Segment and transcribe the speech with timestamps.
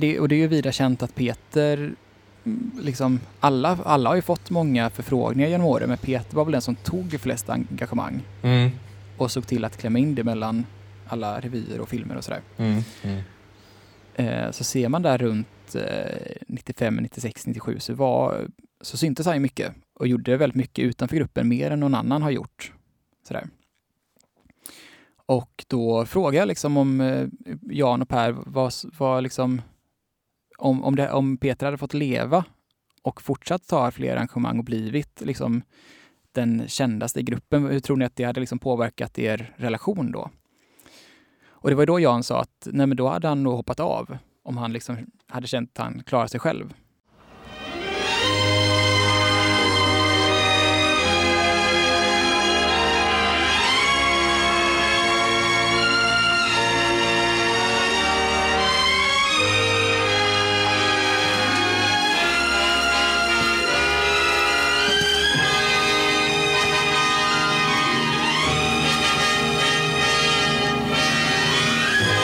[0.00, 1.94] Det, och det är ju vida känt att Peter,
[2.44, 6.52] mm, liksom alla, alla har ju fått många förfrågningar genom åren, men Peter var väl
[6.52, 8.70] den som tog flest engagemang Mm.
[9.16, 10.66] och såg till att klämma in det mellan
[11.08, 12.40] alla revyer och filmer och sådär.
[12.56, 12.82] Mm.
[13.02, 13.22] Mm.
[14.14, 18.48] Eh, så ser man där runt eh, 95, 96, 97 så, var,
[18.80, 22.22] så syntes han ju mycket och gjorde väldigt mycket utanför gruppen, mer än någon annan
[22.22, 22.72] har gjort.
[23.28, 23.48] Sådär.
[25.26, 27.26] Och då frågade jag liksom om eh,
[27.70, 29.62] Jan och Per var, var liksom
[30.58, 32.44] om, om, det, om Peter hade fått leva
[33.02, 35.62] och fortsatt ta fler arrangemang och blivit liksom
[36.32, 40.30] den kändaste i gruppen, hur tror ni att det hade liksom påverkat er relation då?
[41.60, 44.18] Och det var då Jan sa att nej men då hade han nog hoppat av
[44.42, 46.74] om han liksom hade känt att han klarade sig själv.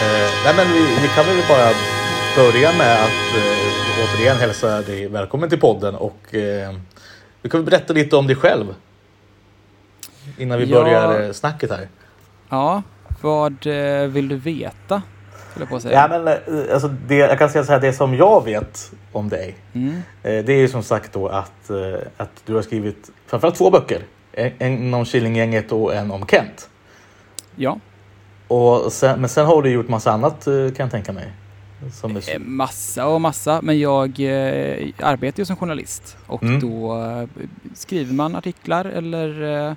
[0.05, 1.69] Eh, nej men vi, vi kan väl bara
[2.37, 6.75] börja med att eh, återigen hälsa dig välkommen till podden och eh,
[7.43, 8.75] du kan väl berätta lite om dig själv
[10.39, 10.83] innan vi Ja.
[10.83, 11.89] börjar eh, snacket här.
[12.49, 12.83] Ja,
[13.21, 15.03] vad eh, vill du veta?
[15.91, 16.35] Ja, men, eh,
[16.73, 20.03] alltså det, jag kan säga så här, det som jag vet om dig Mm.
[20.23, 21.71] det är ju som sagt då att,
[22.17, 24.03] att du har skrivit framförallt två böcker.
[24.33, 26.69] En, en om Killinggänget och en om Kent.
[27.57, 27.79] Ja,
[28.49, 31.33] Och sen, men sen har du gjort massa annat eh, kan jag tänka mig.
[31.93, 36.61] Som är, eh, massa och massa, men jag eh, arbetar ju som journalist och Mm.
[36.61, 37.29] då eh,
[37.75, 39.75] skriver man artiklar eller eh,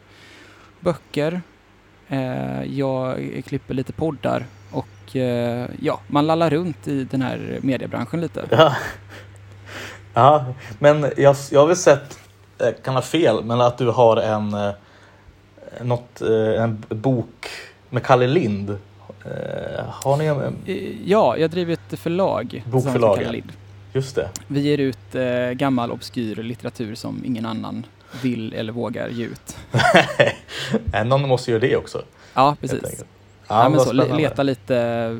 [0.79, 1.41] böcker.
[2.65, 5.15] Jag klipper lite poddar och
[5.79, 8.45] ja, man lallar runt i den här mediebranschen lite.
[8.49, 8.75] Ja.
[10.13, 10.45] ja,
[10.79, 12.19] men jag, jag har väl sett,
[12.83, 14.55] kan ha fel, men att du har en,
[15.81, 16.21] något,
[16.57, 17.47] en bok
[17.89, 18.69] med Kalle Lind.
[18.69, 20.55] Eh, Har ni en?
[20.65, 20.75] Eh,
[21.05, 22.63] Ja, jag driver ett förlag.
[22.71, 23.31] Bokförlag, Kalle.
[23.31, 23.51] Lind.
[23.93, 24.29] Just det.
[24.47, 27.85] Vi ger ut eh, gammal obskyr litteratur som ingen annan
[28.21, 29.57] vill eller vågar ge ut.
[30.93, 32.01] Eh, Någon måste göra det också.
[32.33, 33.03] Ja, precis.
[33.47, 35.17] Ja, men så, leta lite,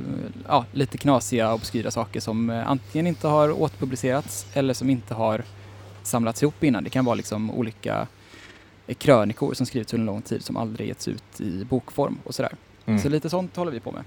[0.47, 5.43] ja, lite knasiga, obskyra saker som antingen inte har återpublicerats eller som inte har
[6.03, 6.83] samlats ihop innan.
[6.83, 8.07] Det kan vara liksom olika
[8.93, 12.51] krönikor som skrivits under lång tid som aldrig getts ut i bokform och sådär.
[12.85, 12.99] Mm.
[12.99, 14.03] Så lite sånt håller vi på med.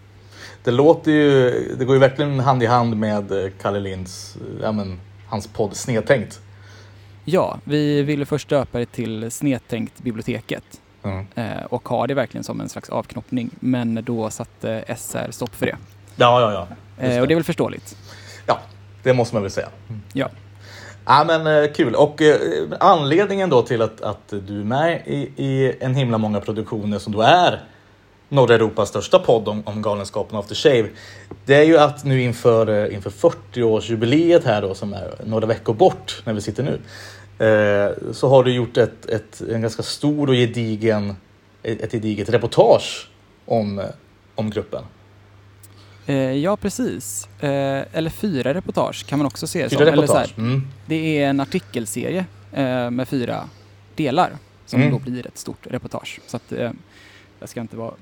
[0.64, 4.62] Det låter ju, det går ju verkligen hand i hand med eh, Kalle Linds, eh,
[4.62, 6.40] ja men hans podd Snedtänkt.
[7.24, 11.26] Ja, vi ville först döpa det till Snedtänkt biblioteket Mm.
[11.34, 13.50] eh, och ha det verkligen som en slags avknoppning.
[13.60, 15.76] Men då satte SR stopp för det.
[16.16, 17.06] Ja, ja, ja.
[17.06, 17.96] Eh, och det är väl förståeligt.
[18.46, 18.58] Ja,
[19.02, 19.69] det måste man väl säga.
[20.12, 20.30] Ja.
[21.06, 21.94] Ja men eh, kul.
[21.94, 22.41] Och eh,
[22.81, 27.12] anledningen då till att, att du är med i, i en himla många produktioner som
[27.12, 27.61] då är
[28.28, 30.88] norra Europas största podd om, om Galenskapen After Shave.
[31.44, 35.75] Det är ju att nu inför, eh, inför 40-årsjubileet här då som är några veckor
[35.75, 36.81] bort när vi sitter nu.
[37.47, 41.17] Eh, så har du gjort ett, ett, en ganska stor och gedigen,
[41.62, 43.11] ett, ett gediget reportage
[43.47, 43.84] om, eh,
[44.34, 44.82] om gruppen.
[46.10, 47.28] Eh, ja, precis.
[47.41, 49.82] Eh, eller fyra reportage kan man också se det som.
[49.82, 50.34] Eller så här.
[50.38, 50.69] Mm.
[50.87, 53.48] det är en artikelserie eh, med fyra
[53.94, 54.31] delar
[54.66, 54.93] som Mm.
[54.93, 56.20] då blir ett stort reportage.
[56.26, 56.53] Så att
[57.41, 57.94] jag ska inte vara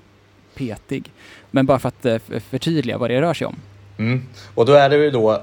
[0.55, 1.13] petig.
[1.51, 3.57] Men bara för att förtydliga vad det rör sig om.
[3.99, 4.23] Mm.
[4.55, 5.43] Och då är det ju då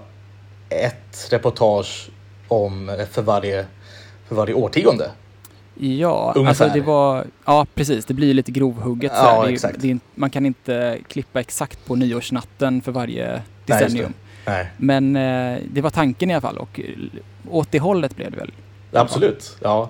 [0.70, 2.10] ett reportage
[2.48, 3.66] om för varje,
[4.28, 5.12] för varje årtionde.
[5.80, 6.66] Ja, Ungefär.
[6.66, 9.12] alltså det var, ja precis, det blir lite grovhugget.
[9.16, 9.72] Ja, det.
[9.78, 14.14] Det, man kan inte klippa exakt på nyårsnatten för varje decennium.
[14.46, 16.86] Nej, Men eh, det var tanken i alla fall och eh,
[17.50, 18.52] åt det hållet blev det väl.
[18.94, 19.58] absolut.
[19.62, 19.90] Ja,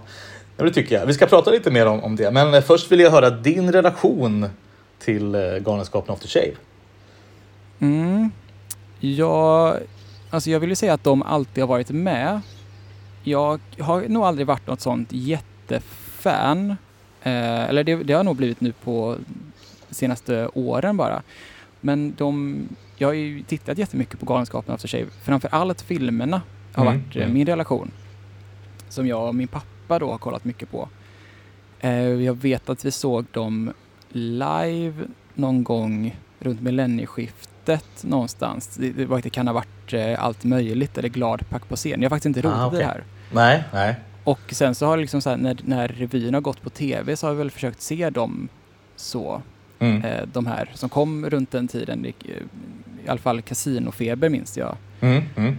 [0.57, 1.05] det tycker jag.
[1.05, 2.31] Vi ska prata lite mer om, om det.
[2.31, 4.49] Men eh, först vill jag höra din relation
[4.99, 6.51] till eh, Galenskapen After Shave.
[7.79, 8.31] Mm.
[8.99, 9.75] Ja,
[10.29, 12.41] alltså jag vill ju säga att de alltid har varit med.
[13.23, 15.09] Jag har nog aldrig varit något sånt
[15.71, 16.69] jättefan.
[17.23, 19.17] Eh, eller det, det har nog blivit nu på
[19.89, 21.21] senaste åren bara.
[21.81, 22.59] Men de,
[22.97, 25.05] jag har ju tittat jättemycket på Galenskapen After Shave.
[25.23, 26.41] Framför allt filmerna
[26.73, 27.33] har Mm, varit eh, mm.
[27.33, 27.91] min relation.
[28.89, 30.89] Som jag och min pappa då har kollat mycket på.
[31.79, 33.73] Eh, jag vet att vi såg dem
[34.09, 34.93] live
[35.33, 38.67] någon gång runt millennieskiftet någonstans.
[38.67, 42.01] Det, det, kan ha varit eh, allt möjligt eller glad pack på scen.
[42.01, 43.03] Jag har faktiskt inte rotat Ah, i det här.
[43.31, 43.95] Nej, nej.
[44.25, 47.27] Och sen så har liksom så här, när, när revyn har gått på tv så
[47.27, 48.49] har vi väl försökt se dem
[48.95, 49.41] så.
[49.79, 50.01] Mm.
[50.01, 52.05] Eh, de här som kom runt den tiden.
[52.05, 52.11] Eh,
[53.05, 54.77] I alla fall Casinofeber minns jag.
[55.01, 55.55] Mm, mm.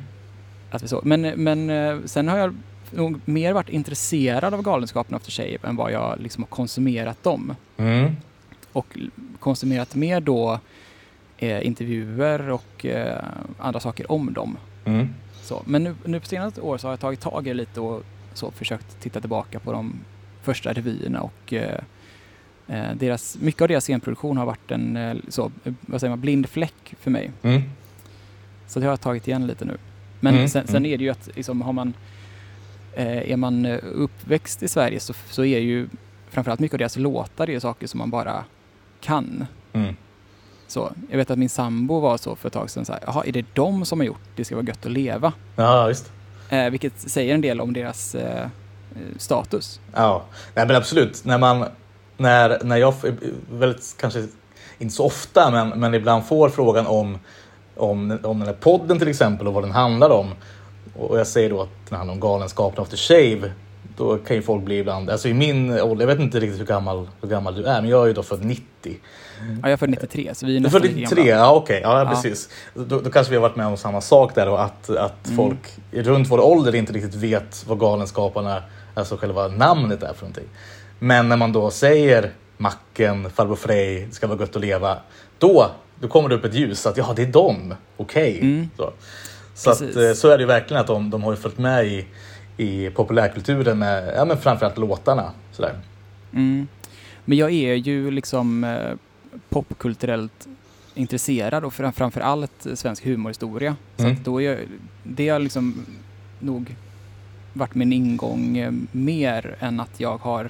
[0.71, 1.01] Att vi så.
[1.05, 2.55] Men, men eh, sen har jag
[2.91, 7.55] nog mer varit intresserad av Galenskapen After Shave än vad jag liksom har konsumerat dem.
[7.77, 8.17] Mm.
[8.73, 8.99] Och
[9.39, 10.61] konsumerat mer då
[11.39, 13.25] eh, intervjuer och eh,
[13.59, 14.59] andra saker om dem.
[14.85, 15.09] Mm.
[15.43, 15.63] Så.
[15.67, 18.03] Men nu, nu på senaste år så har jag tagit tag i det lite och
[18.37, 19.95] så försökt titta tillbaka på de
[20.43, 21.81] första revyerna och eh,
[22.67, 26.49] eh, deras, mycket av deras scenproduktion har varit en eh, så, vad säger man, blind
[26.49, 27.31] fläck för mig.
[27.43, 27.63] Mm.
[28.67, 29.79] Så det har jag tagit igen lite nu.
[30.21, 30.93] Men Mm, sen, sen mm.
[30.93, 31.95] är det ju att liksom, har man,
[32.95, 35.89] eh, är man uppväxt i Sverige så, så är ju
[36.31, 38.45] framförallt mycket av deras låtar är saker som man bara
[39.01, 39.47] kan.
[39.73, 39.97] Mm.
[40.67, 43.25] Så, jag vet att min sambo var så för ett tag sedan så här, jaha,
[43.25, 45.33] är det de som har gjort Det ska vara gött att leva?
[45.57, 46.13] Ja, visst.
[46.49, 48.49] Eh, vilket säger en del om deras eh, eh,
[49.19, 49.81] status.
[49.95, 51.25] Ja, Nej, men absolut.
[51.25, 51.65] När man,
[52.17, 52.95] när, när jag,
[53.51, 54.27] väldigt, kanske
[54.79, 57.19] inte så ofta, men, men ibland får frågan om,
[57.77, 60.31] om, om den här podden till exempel och vad den handlar om.
[60.99, 63.53] Och jag säger då att den handlar om Galenskapen After Shave.
[63.97, 66.67] Då kan ju folk bli ibland, alltså i min ålder, jag vet inte riktigt hur
[66.67, 68.63] gammal, hur gammal du är, men jag är ju då född 90.
[68.83, 68.93] Ja,
[69.63, 71.45] jag är född 93 så vi är nästan född lika 93, gamla.
[71.45, 72.11] ja okej, ja, Ja.
[72.11, 72.49] precis.
[72.75, 75.37] Då, då kanske vi har varit med om samma sak där och att, att Mm.
[75.37, 75.59] folk
[75.93, 78.63] runt vår ålder inte riktigt vet vad Galenskaparna,
[78.95, 80.49] alltså själva namnet är för någonting.
[80.99, 84.97] Men när man då säger Macken, Farbror Frej, det ska vara gött att leva.
[85.39, 85.71] Då,
[86.01, 87.75] då kommer det upp ett ljus att ja, det är dem.
[87.97, 88.39] Okej.
[88.41, 88.71] Mm.
[88.77, 88.93] Så,
[89.55, 91.87] så, att, eh, så är det ju verkligen att de, de har ju följt med
[91.87, 92.07] i,
[92.57, 95.33] i populärkulturen med ja, men framförallt låtarna.
[95.53, 95.75] Sådär.
[96.33, 96.67] Mm.
[97.25, 98.93] Men jag är ju liksom eh,
[99.49, 100.49] popkulturellt
[100.95, 103.77] intresserad och fram, framför allt svensk humorhistoria.
[103.97, 104.17] Så Mm.
[104.25, 104.59] då är jag,
[105.03, 105.87] det har liksom
[106.39, 106.77] nog
[107.53, 110.49] varit min ingång eh, mer än att jag har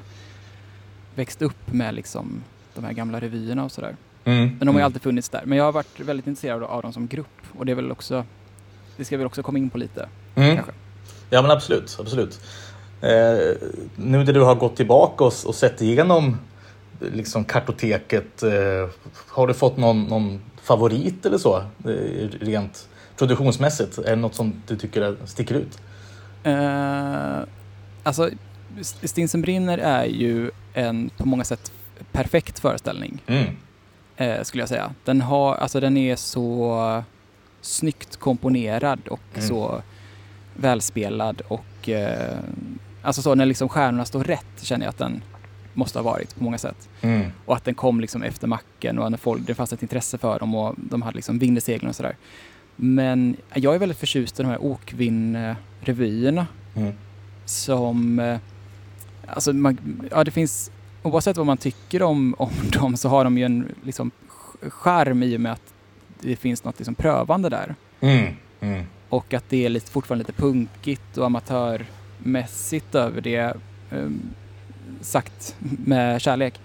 [1.15, 2.43] växt upp med liksom
[2.75, 3.97] de här gamla revyerna och sådär.
[4.25, 4.49] Mm.
[4.49, 5.43] Men de har ju alltid funnits där.
[5.45, 8.25] Men jag har varit väldigt intresserad av dem som grupp och det är väl också,
[8.97, 10.55] det ska vi väl också komma in på lite Mm.
[10.55, 10.73] kanske.
[11.31, 12.41] Ja men absolut, absolut.
[13.01, 13.57] Eh,
[13.97, 16.39] nu när du har gått tillbaka och, och sett igenom
[17.01, 18.89] liksom kartoteket, eh,
[19.29, 21.57] har du fått någon, någon favorit eller så?
[21.85, 22.89] Eh, rent
[23.19, 25.79] produktionsmässigt, är det något som du tycker sticker ut?
[26.43, 27.39] Eh,
[28.03, 28.31] alltså,
[28.81, 31.73] St- Stinsen brinner är ju en på många sätt
[32.13, 33.45] perfekt föreställning, Mm.
[34.17, 34.91] eh, skulle jag säga.
[35.05, 37.03] Den, har, alltså, den är så
[37.61, 39.49] snyggt komponerad och Mm.
[39.49, 39.83] så
[40.57, 42.39] välspelad och eh,
[43.03, 45.23] alltså så när liksom stjärnorna står rätt känner jag att den
[45.75, 46.89] måste ha varit på många sätt.
[47.03, 47.31] Mm.
[47.45, 50.39] Och att den kom liksom efter macken och när folk, det fanns ett intresse för
[50.39, 52.17] dem och de hade liksom vind i seglen och sådär.
[52.77, 56.93] Men jag är väldigt förtjust i de här Okvinn-revyerna Mm.
[57.45, 58.19] som...
[58.19, 58.39] eh,
[59.29, 59.79] Alltså, man,
[60.11, 60.71] ja, det finns...
[61.03, 64.11] Oavsett vad man tycker om, om dem så har de ju en liksom,
[64.69, 65.75] charm i och med att
[66.21, 67.75] det finns något liksom prövande där.
[68.01, 68.35] Mm.
[69.09, 73.57] Och att det är lite, fortfarande lite punkigt och amatörmässigt över det.
[73.91, 74.21] ehm,
[75.01, 76.61] sagt med kärlek.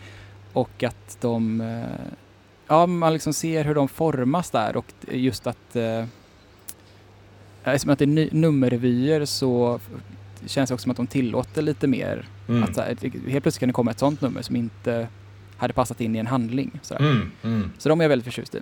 [0.54, 1.62] Och att de...
[1.62, 2.14] eh,
[2.68, 5.76] ja, man liksom ser hur de formas där och just att...
[5.76, 6.06] Uh,
[7.64, 9.80] eftersom att det är nummerrevyer så
[10.46, 12.26] känns det också som att de tillåter lite mer.
[12.48, 12.64] Mm.
[12.64, 12.98] Att så här,
[13.30, 15.08] helt plötsligt kan det komma ett sånt nummer som inte
[15.58, 16.80] hade passat in i en handling.
[17.00, 17.32] Mm.
[17.44, 17.72] Mm.
[17.78, 18.60] så de är jag väldigt förtjust i.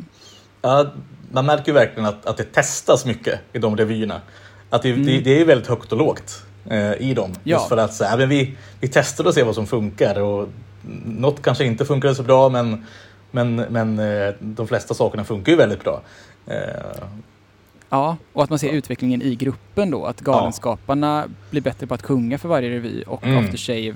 [0.61, 0.91] Ja,
[1.31, 4.21] man märker verkligen att, att det testas mycket i de revyerna.
[4.69, 5.05] Att det, Mm.
[5.05, 7.31] det, det är väldigt högt och lågt eh, i dem.
[7.43, 7.55] Ja.
[7.57, 10.19] Just för att så här, men vi, vi testar och ser vad som funkar.
[10.21, 10.49] Och
[11.05, 12.85] något kanske inte funkar så bra men,
[13.31, 16.01] men, men eh, de flesta sakerna funkar ju väldigt bra.
[16.47, 16.55] Eh,
[17.91, 20.05] Ja, och att man ser utvecklingen i gruppen då.
[20.05, 23.37] Att Galenskaparna blir bättre på att sjunga för varje revy och Mm.
[23.45, 23.95] After Shave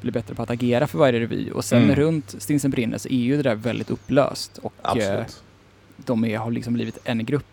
[0.00, 1.50] blir bättre på att agera för varje revy.
[1.50, 1.96] Och sen Mm.
[1.96, 4.58] runt Stinsen brinner så är ju det där väldigt upplöst.
[4.62, 5.24] Och eh.
[5.96, 7.44] De är, har liksom blivit en grupp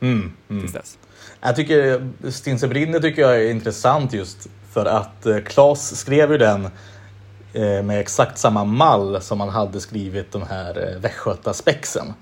[0.00, 0.62] Mm, mm.
[0.62, 0.98] tills dess.
[1.40, 6.38] Jag tycker Stinsen brinner tycker jag är intressant just för att eh, Claes skrev ju
[6.38, 6.64] den
[7.52, 12.12] eh, med exakt samma mall som han hade skrivit de här eh, Västgötaspexen.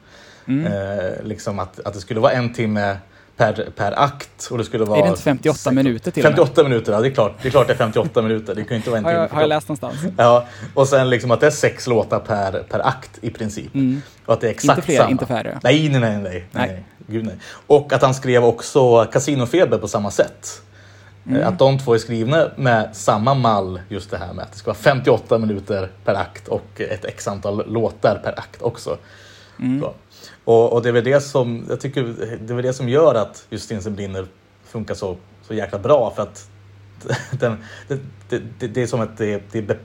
[0.48, 0.72] Mm.
[0.72, 2.96] Eh, liksom att, att det skulle vara en timme
[3.36, 4.48] per, per akt.
[4.50, 6.36] Och det skulle vara är det inte 58 minuter till och med?
[6.38, 7.32] 58 minuter, ja det är klart.
[7.42, 8.54] Det är klart det är 58 minuter.
[8.54, 9.96] Det kan inte vara en Har jag, har jag läst någonstans?
[10.16, 13.74] Ja, och sen liksom att det är sex låtar per, per akt i princip.
[13.74, 14.02] Mm.
[14.26, 15.10] Och att det är exakt Inte fler, samma.
[15.10, 15.60] inte färre.
[15.62, 16.46] Nej, nej, nej, nej, Nej.
[16.52, 16.84] nej.
[17.06, 17.36] Gud, nej.
[17.66, 20.62] Och att han skrev också Casinofeber på samma sätt.
[21.26, 21.40] Mm.
[21.42, 24.58] Eh, Att de två är skrivna med samma mall, just det här med att det
[24.58, 28.96] ska vara 58 minuter per akt och ett x antal låtar per akt också.
[29.58, 29.84] Mm.
[30.44, 32.02] Och, och det är väl det som jag tycker
[32.46, 34.26] det är väl det som gör att just Stinsen brinner
[34.64, 36.48] funkar så, så jäkla bra för att
[37.40, 38.00] den, det,
[38.58, 39.78] det, det, är som att det, det är be,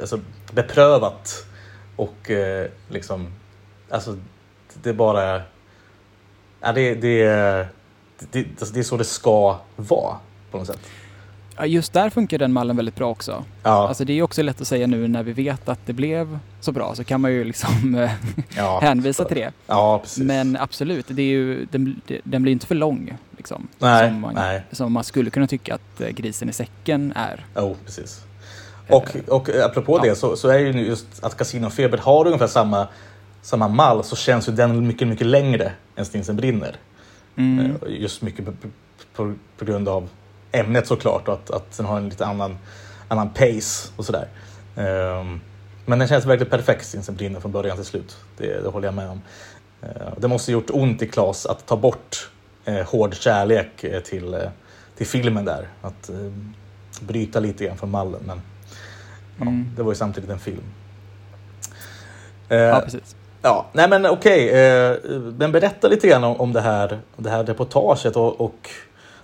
[0.00, 0.20] alltså
[0.52, 1.46] beprövat
[1.96, 3.32] och eh, liksom
[3.90, 4.16] alltså
[4.82, 5.42] det är bara
[6.60, 7.68] ja, det, det, är-
[8.18, 10.16] det, det, alltså, det är så det ska vara
[10.50, 10.80] på något sätt.
[11.56, 13.44] Ja, just där funkar den mallen väldigt bra också.
[13.62, 16.38] Ja, Alltså det är också lätt att säga nu när vi vet att det blev
[16.60, 18.10] så bra så kan man ju liksom eh,
[18.56, 19.52] ja, hänvisa till det.
[19.66, 20.24] ja precis.
[20.24, 23.16] Men absolut, det är ju, den, den blir inte för lång.
[23.36, 24.62] Liksom, nej, som, man, nej.
[24.70, 27.46] som man skulle kunna tycka att eh, grisen i säcken är.
[27.56, 28.24] Jo, precis.
[28.88, 30.10] Och, och apropå ja.
[30.10, 32.88] det så, så är ju nu just att Casino Feber har ungefär samma,
[33.42, 36.76] samma mall så känns ju den mycket, mycket längre än Stinsen brinner.
[37.36, 37.66] Mm.
[37.66, 38.52] Eh, Just mycket på,
[39.14, 40.08] på, på grund av
[40.52, 42.58] ämnet såklart och att, att den har en lite annan,
[43.08, 44.28] annan pace och sådär.
[44.76, 45.40] Ehm,
[45.86, 48.16] men den känns verkligen perfekt Stinsen brinner från början till slut.
[48.36, 49.22] Det, det håller jag med om.
[49.82, 52.30] Eh, det måste gjort ont i Klas att ta bort
[52.64, 54.40] eh, hård kärlek eh, till, eh,
[54.96, 55.68] till filmen där.
[55.82, 56.16] Att eh,
[57.00, 58.20] bryta lite grann från mallen.
[58.26, 58.40] Men
[59.38, 59.66] ja, Mm.
[59.76, 60.62] det var ju samtidigt en film.
[62.48, 63.16] Ja, precis.
[63.42, 64.48] Ja, nej men okej.
[64.50, 64.96] Eh,
[65.38, 68.70] men berätta lite grann om, om det, här, det här reportaget och, och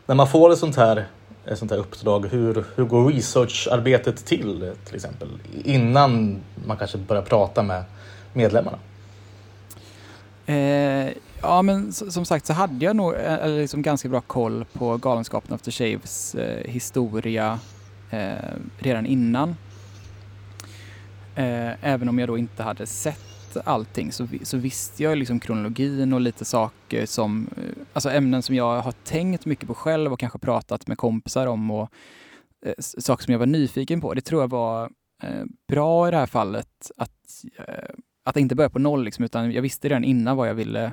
[0.09, 1.07] när man får ett sånt här,
[1.47, 5.29] ett sånt här uppdrag, hur, hur går researcharbetet till till exempel?
[5.65, 7.85] Innan man kanske börjar prata med
[8.33, 8.79] medlemmarna.
[10.47, 11.13] Eh,
[11.43, 14.97] ja, men som sagt så hade jag nog eh, eller liksom ganska bra koll på
[14.97, 17.59] Galenskapen After Shaves eh, historia
[18.11, 18.33] eh,
[18.79, 19.57] redan innan.
[21.35, 26.13] Eh, även om jag då inte hade sett allting så, så visste jag liksom kronologin
[26.13, 30.21] och lite saker som, eh, alltså ämnen som jag har tänkt mycket på själv och
[30.21, 31.93] kanske pratat med kompisar om och
[32.67, 34.15] eh, saker som jag var nyfiken på.
[34.15, 34.91] Det tror jag var
[35.23, 37.95] eh, bra i det här fallet att eh,
[38.29, 40.93] att inte börja på noll, liksom, utan jag visste redan innan vad jag ville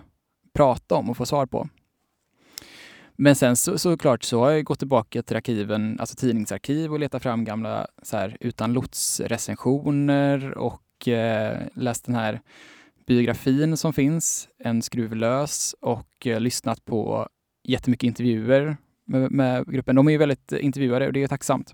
[0.53, 1.69] prata om och få svar på.
[3.15, 7.23] Men sen så, såklart så har jag gått tillbaka till arkiven, alltså tidningsarkiv och letat
[7.23, 12.41] fram gamla så här, utan lots-recensioner och eh, läst den här
[13.07, 17.29] biografin som finns, En skruv lös och eh, lyssnat på
[17.63, 19.95] jättemycket intervjuer med, med gruppen.
[19.95, 21.73] De är ju väldigt intervjuade och det är tacksamt.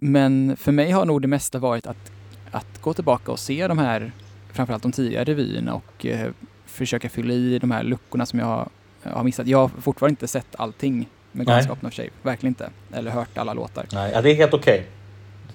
[0.00, 2.12] Men för mig har nog det mesta varit att
[2.50, 4.12] att gå tillbaka och se de här,
[4.52, 6.30] framförallt de tidigare revyerna och eh,
[6.66, 8.68] försöka fylla i de här luckorna som jag har,
[9.02, 9.46] har missat.
[9.46, 11.46] Jag har fortfarande inte sett allting med Nej.
[11.46, 12.70] Galenskapen av Shave, verkligen inte.
[12.92, 13.86] Eller hört alla låtar.
[13.92, 14.86] Nej, ja, det är helt okej.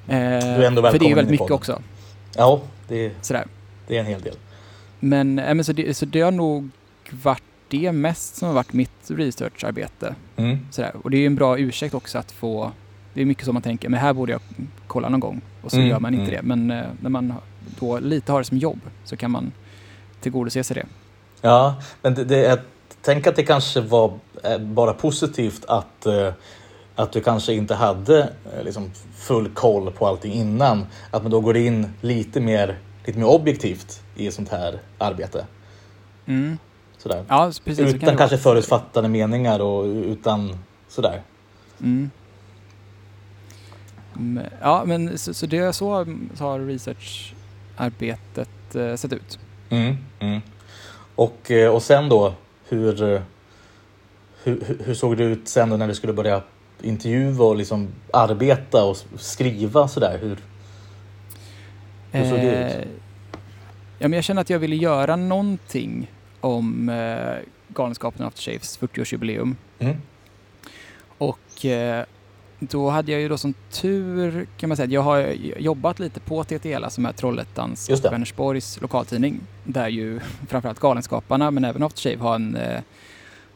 [0.07, 1.81] Eh, är ändå för det är välkommen ju väldigt mycket också.
[2.36, 3.48] Ja, det, Sådär.
[3.88, 4.36] det är en hel del.
[5.00, 6.69] Men, men så, det, så det har nog
[7.10, 10.15] varit det mest som har varit mitt researcharbete.
[10.36, 10.60] Mm.
[10.72, 10.91] Sådär.
[11.03, 12.72] Och det är ju en bra ursäkt också att få,
[13.13, 14.41] det är mycket som man tänker, men här borde jag
[14.88, 15.41] kolla någon gång.
[15.62, 16.36] Och så Mm, gör man inte mm.
[16.36, 16.55] det.
[16.55, 17.33] Men eh, när man
[17.79, 19.51] då lite har det som jobb så kan man
[20.22, 20.86] tillgodose sig det.
[21.41, 22.60] Ja, men det, det, jag
[23.01, 26.29] tänker att det kanske var eh, bara positivt att, eh,
[26.96, 30.86] att du kanske inte hade eh, liksom full koll på allting innan.
[31.12, 35.46] Att man då går in lite mer, lite mer objektivt i sånt här arbete.
[36.26, 36.58] Mm.
[36.98, 37.26] Sådär.
[37.28, 37.86] Ja, precis.
[37.86, 40.58] kan utan det kanske förutfattade meningar och utan
[40.88, 41.22] sådär.
[41.82, 42.10] Mm.
[44.14, 49.40] Men- Ja, men så, så det så har, så har researcharbetet eh, sett ut.
[49.70, 50.42] Mm, mm.
[51.16, 52.34] Och, eh, och sen då,
[52.70, 53.22] hur, eh,
[54.44, 56.42] hur, hur- såg det ut sen då när du skulle börja
[56.82, 60.20] intervjua och liksom arbeta och skriva sådär?
[60.22, 60.38] Hur,
[62.12, 62.86] hur såg det ut?
[62.86, 62.92] Eh,
[64.00, 66.12] Ja, men jag känner att jag ville göra någonting
[66.42, 67.36] om eh,
[67.68, 69.56] Galenskapen After Shaves 40-årsjubileum.
[69.80, 69.98] Mm.
[71.18, 72.06] Och eh,
[72.60, 75.20] då hade jag ju då som tur kan man säga att jag har
[75.60, 79.39] jobbat lite på TTL, som är Trollhättans och Vänersborgs lokaltidning.
[79.63, 82.80] Där ju framförallt Galenskaparna men även After Shave har en eh,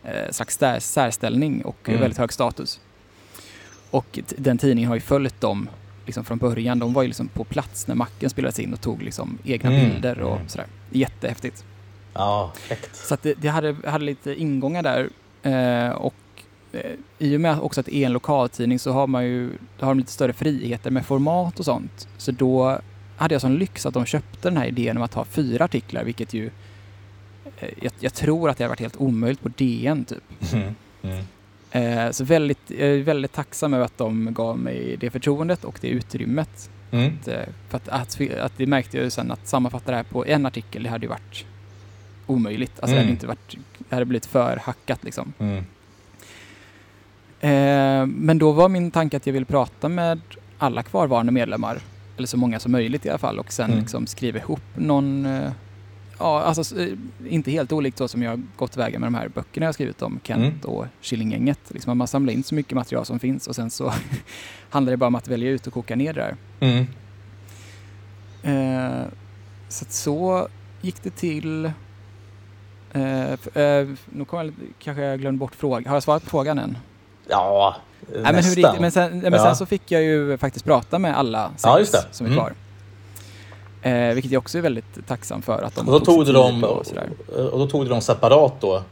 [0.03, 2.01] eh, slags sär, särställning och Mm.
[2.01, 2.79] väldigt hög status.
[3.91, 5.69] Och den tidningen har ju följt dem
[6.05, 6.79] liksom från början.
[6.79, 9.89] De var ju liksom på plats när macken spelades in och tog liksom egna Mm,
[9.89, 10.47] bilder och mm.
[10.47, 10.67] sådär.
[10.91, 11.65] Jättehäftigt.
[12.13, 12.95] Ja, fräckt.
[12.95, 15.09] Så att det, det hade, hade lite ingångar där.
[15.43, 16.13] Eh, och
[16.71, 19.87] eh, i och med också att det är en lokaltidning så har man ju har
[19.87, 22.07] de lite större friheter med format och sånt.
[22.17, 22.79] Så då
[23.17, 26.03] hade jag sån lyx att de köpte den här idén om att ha fyra artiklar,
[26.03, 26.45] vilket ju
[27.59, 30.53] eh, jag, jag tror att det har varit helt omöjligt på DN typ.
[30.53, 30.75] Mm.
[31.01, 31.23] Mm.
[31.71, 35.77] Eh, så väldigt, jag är väldigt tacksam över att de gav mig det förtroendet och
[35.81, 36.69] det utrymmet.
[36.91, 37.11] Mm.
[37.21, 40.03] Att, eh, För att, att, att det märkte jag ju sen att sammanfatta det här
[40.03, 41.45] på en artikel, det hade ju varit
[42.27, 42.71] omöjligt.
[42.79, 43.03] Alltså det Mm.
[43.03, 43.55] hade inte varit,
[43.89, 45.33] det hade blivit för hackat liksom.
[45.39, 45.63] Mm.
[47.39, 50.19] Eh, men då var min tanke att jag ville prata med
[50.57, 51.79] alla kvarvarande medlemmar,
[52.17, 53.79] eller så många som möjligt i alla fall, och sen Mm.
[53.79, 55.51] liksom skriva ihop någon, eh,
[56.19, 56.87] ja alltså eh,
[57.27, 60.01] inte helt olikt så som jag har gått vägen med de här böckerna jag skrivit
[60.01, 60.75] om Kent Mm.
[60.75, 61.59] och Killinggänget.
[61.67, 63.93] Liksom man samlar in så mycket material som finns och sen så
[64.69, 66.35] handlar det bara om att välja ut och koka ner det där.
[66.59, 66.85] Mm.
[68.43, 69.05] Eh,
[69.69, 70.47] så så
[70.81, 71.65] gick det till.
[72.93, 75.85] Eh, eh, nu kommer jag, kanske jag glömde bort frågan.
[75.85, 76.77] Har jag svarat på frågan än?
[77.29, 77.75] Ja,
[78.13, 78.53] Nej, men, hur nästan.
[78.55, 78.79] gick det?
[78.81, 79.43] men, sen, men Ja.
[79.43, 82.43] sen så fick jag ju faktiskt prata med alla Ja, som är Mm.
[83.81, 86.77] Eh, vilket jag också är väldigt tacksam för att de och då tog dem, och
[86.77, 87.09] och, sådär.
[87.51, 88.83] och då tog du dem separat då?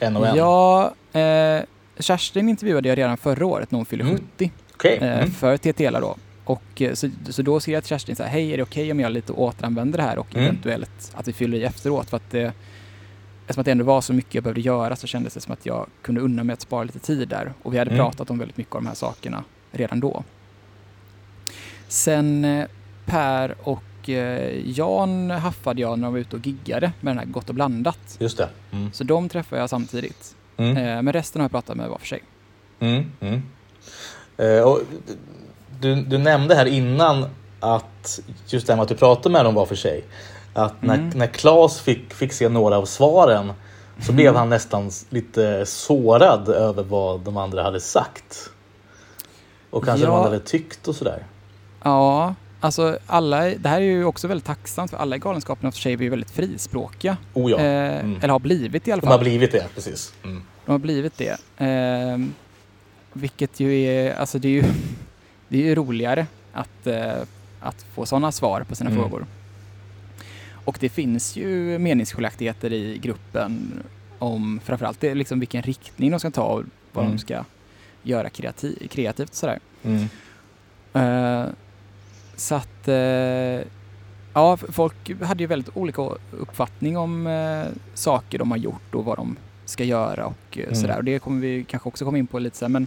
[0.00, 0.36] En och en?
[0.36, 1.62] Ja, eh,
[1.98, 4.16] Kerstin intervjuade jag redan förra året när hon fyllde Mm.
[4.36, 4.98] 70 Okej.
[5.02, 5.30] eh, Mm.
[5.30, 6.16] för TTLA då.
[6.44, 8.92] Och eh, så, så då skrev jag till Kerstin så här, hej är det okej
[8.92, 10.44] om jag lite återanvänder det här och Mm.
[10.46, 12.52] eventuellt att vi fyller i efteråt för att det
[13.48, 15.66] Eftersom att det ändå var så mycket jag behövde göra så kändes det som att
[15.66, 17.52] jag kunde unna mig att spara lite tid där.
[17.62, 18.04] Och vi hade Mm.
[18.04, 20.24] pratat om väldigt mycket av de här sakerna redan då.
[21.88, 22.66] Sen eh,
[23.06, 27.26] Per och eh, Jan haffade jag när de var ute och giggade med den här
[27.26, 28.16] Gott och blandat.
[28.18, 28.48] Just det.
[28.72, 28.92] Mm.
[28.92, 30.34] Så de träffade jag samtidigt.
[30.56, 30.76] Mm.
[30.76, 32.22] Eh, men resten har jag pratat med var för sig.
[32.80, 33.12] Mm.
[33.20, 33.42] Mm.
[34.36, 34.80] Eh, och
[35.80, 37.26] du, du nämnde här innan
[37.60, 40.04] att just det här med att du pratade med dem var för sig.
[40.54, 41.08] Att när, Mm.
[41.18, 43.52] när Claes fick, fick se några av svaren
[44.00, 48.50] så blev han nästan lite sårad över vad de andra hade sagt.
[49.70, 50.10] Och kanske Ja.
[50.10, 51.24] vad de hade tyckt och sådär.
[51.82, 55.80] Ja, alltså alla, det här är ju också väldigt tacksamt för alla i Galenskapen After
[55.80, 57.16] Shave är ju väldigt frispråkiga.
[57.34, 58.16] Oh ja, Eh, Mm.
[58.22, 59.18] Eller har blivit i alla de fall.
[59.18, 60.14] har blivit det, precis.
[60.24, 60.42] Mm.
[60.66, 61.40] De har blivit det.
[61.66, 62.18] Eh,
[63.12, 64.62] vilket ju är, alltså det är ju,
[65.48, 67.12] det är ju roligare att, eh,
[67.60, 69.02] att få sådana svar på sina Mm.
[69.02, 69.26] frågor.
[70.64, 73.82] Och det finns ju meningsskiljaktigheter i gruppen
[74.18, 77.16] om framförallt det, liksom vilken riktning de ska ta och vad Mm.
[77.16, 77.44] de ska
[78.02, 79.58] göra kreativ, kreativt sådär.
[79.84, 80.06] Mm.
[82.36, 82.94] Så att eh,
[84.34, 87.62] ja, folk hade ju väldigt olika uppfattning om eh,
[87.94, 90.74] saker de har gjort och vad de ska göra och eh, Mm.
[90.74, 90.96] sådär.
[90.96, 92.72] Och det kommer vi kanske också komma in på lite sen.
[92.72, 92.86] Men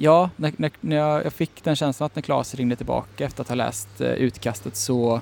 [0.00, 3.48] ja, när, när, när jag, fick den känslan att när Claes ringde tillbaka efter att
[3.48, 5.20] ha läst utkastet så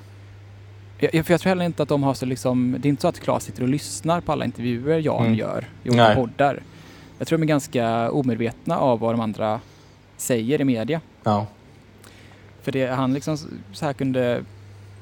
[0.99, 3.03] jag, jag- för jag tror heller inte att de har så liksom, det är inte
[3.03, 5.39] så att Claes sitter och lyssnar på alla intervjuer Jan Mm.
[5.39, 6.15] gör i olika Nej.
[6.17, 6.63] poddar.
[7.19, 9.61] Jag tror de är ganska omedvetna av vad de andra
[10.17, 11.01] säger i media.
[11.25, 11.47] Ja.
[12.67, 13.37] För det, han liksom
[13.73, 14.43] så här kunde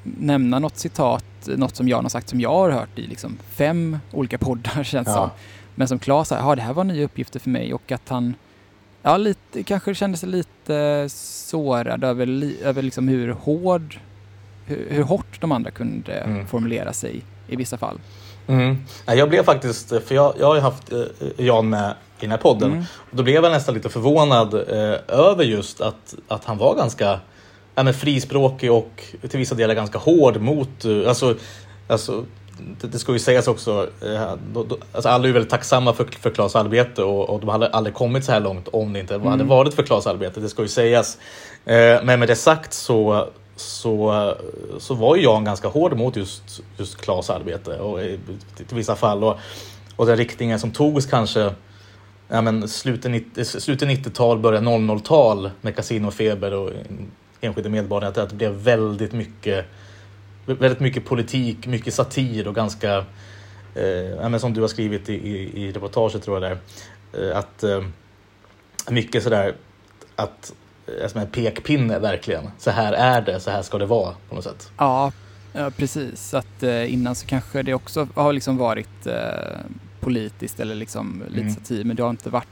[0.03, 3.99] nämna något citat, något som Jan har sagt som jag har hört i liksom fem
[4.11, 5.13] olika poddar känns Ja.
[5.13, 5.29] som.
[5.75, 8.33] Men som Claes sa, ja det här var nya uppgifter för mig och att han
[9.01, 13.99] ja, lite, kanske kände sig lite sårad över, li, över liksom hur hård,
[14.65, 16.47] hur, hur hårt de andra kunde Mm.
[16.47, 17.99] formulera sig i vissa fall.
[18.47, 18.77] Mm.
[19.05, 20.99] Jag blev faktiskt, för jag, jag har ju haft eh,
[21.37, 22.71] Jan med i den här podden.
[22.71, 22.83] Mm.
[23.11, 27.19] Och då blev jag nästan lite förvånad eh, över just att, att han var ganska
[27.75, 31.35] ja, men frispråkig och till vissa delar ganska hård mot, eh, alltså,
[31.87, 32.25] alltså
[32.81, 36.05] det, det ska ju sägas också, eh, då, då, alltså alla är väldigt tacksamma för,
[36.19, 39.13] för Klas arbete och, och de hade aldrig kommit så här långt om det inte
[39.13, 39.47] hade Mm.
[39.47, 41.17] varit för Klas arbete, det ska ju sägas.
[41.65, 44.33] Eh, men med det sagt så, så,
[44.79, 48.19] så var ju Jan ganska hård mot just, just Klas arbete och i,
[48.67, 49.23] till vissa fall.
[49.23, 49.37] Och,
[49.95, 51.51] och den riktningen som togs kanske
[52.27, 56.69] ja, men slutet, 90, slutet 90-tal, början 00-tal med kasinofeber och
[57.41, 59.65] enskilda medborgare, att det blev väldigt mycket,
[60.45, 62.97] väldigt mycket politik, mycket satir och ganska,
[63.75, 66.57] eh, men som du har skrivit i, i, i reportaget tror jag där,
[67.29, 67.83] eh, att eh,
[68.89, 69.55] mycket sådär
[70.15, 70.53] att
[71.01, 72.43] eh, som en pekpinne verkligen.
[72.57, 74.71] Så här är det, så här ska det vara på något sätt.
[74.77, 75.11] Ja,
[75.53, 76.33] ja precis.
[76.33, 79.13] Att eh, innan så kanske det också har liksom varit eh,
[79.99, 81.53] politiskt eller liksom lite Mm.
[81.53, 82.47] satir, men det har inte varit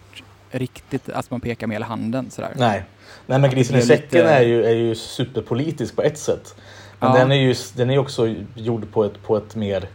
[0.53, 2.51] riktigt att man pekar med hela handen sådär.
[2.55, 2.83] Nej,
[3.25, 6.55] Nej men grisen i säcken lite- är, ju, är ju superpolitisk på ett sätt.
[6.99, 7.17] Men Ja.
[7.17, 9.87] den är ju den är också gjord på ett, på ett mer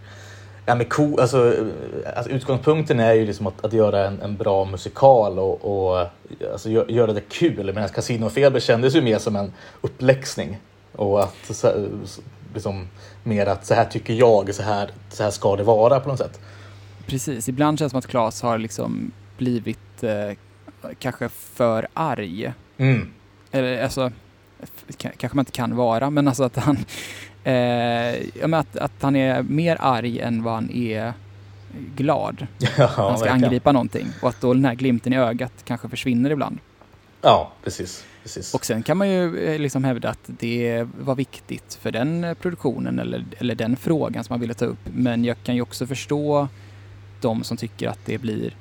[0.66, 1.64] Ja, men cool, alltså, eh,
[2.16, 6.06] alltså, utgångspunkten är ju liksom att, att göra en, en bra musikal och, och
[6.52, 7.66] alltså, gö- göra det kul.
[7.74, 10.58] Medan Casinofeber kändes ju mer som en uppläxning.
[10.96, 11.88] Och att så,
[12.54, 12.88] liksom,
[13.24, 16.18] mer att så här tycker jag, så här, så här ska det vara på något
[16.18, 16.40] sätt.
[17.06, 20.36] Precis, ibland känns det som att Claes har liksom blivit eh,
[20.98, 22.52] kanske för arg.
[22.78, 23.08] Mm.
[23.50, 24.12] Eller alltså,
[24.96, 26.76] kanske man inte kan vara, men alltså att han,
[27.44, 31.12] eh, att, att han är mer arg än vad han är
[31.96, 32.46] glad.
[32.58, 33.44] Ja, han ska verkligen.
[33.44, 36.58] angripa någonting och att då den här glimten i ögat kanske försvinner ibland.
[37.22, 38.04] Ja, precis.
[38.22, 38.54] precis.
[38.54, 42.98] Och sen kan man ju eh, liksom hävda att det var viktigt för den produktionen
[42.98, 44.78] eller, eller den frågan som man ville ta upp.
[44.94, 46.48] Men jag kan ju också förstå
[47.20, 48.54] de som tycker att det blir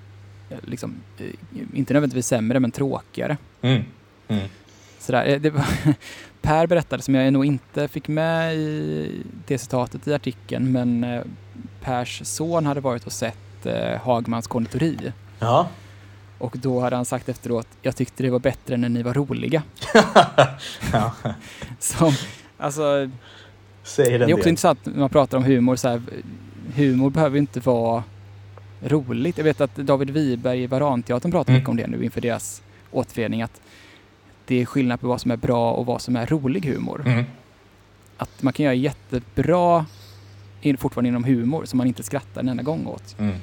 [0.61, 1.25] liksom, eh,
[1.73, 3.37] inte nödvändigtvis sämre men tråkigare.
[3.61, 3.83] Mm.
[4.27, 4.47] Mm.
[4.99, 5.25] Sådär.
[5.25, 5.65] eh, Det var
[6.41, 9.11] per berättade, som jag nog inte fick med i
[9.47, 11.21] det citatet i artikeln, men eh,
[11.81, 15.11] Pers son hade varit och sett eh, Hagmans konditori.
[15.39, 15.67] Ja.
[16.39, 19.63] Och då hade han sagt efteråt, jag tyckte det var bättre när ni var roliga.
[20.93, 21.13] ja.
[21.79, 22.13] Som,
[22.57, 23.09] alltså,
[23.83, 24.47] Säger det är också del.
[24.49, 26.01] intressant när man pratar om humor, så här,
[26.75, 28.03] humor behöver ju inte vara
[28.81, 29.37] roligt.
[29.37, 31.59] Jag vet att David Wiberg i Varanteatern pratar Mm.
[31.59, 32.61] mycket om det nu inför deras
[32.91, 33.41] återförening.
[33.41, 33.61] Att
[34.45, 37.03] det är skillnad på vad som är bra och vad som är rolig humor.
[37.05, 37.23] Mm.
[38.17, 39.85] Att man kan göra jättebra
[40.77, 43.15] fortfarande inom humor som man inte skrattar en enda gång åt.
[43.19, 43.35] Mm.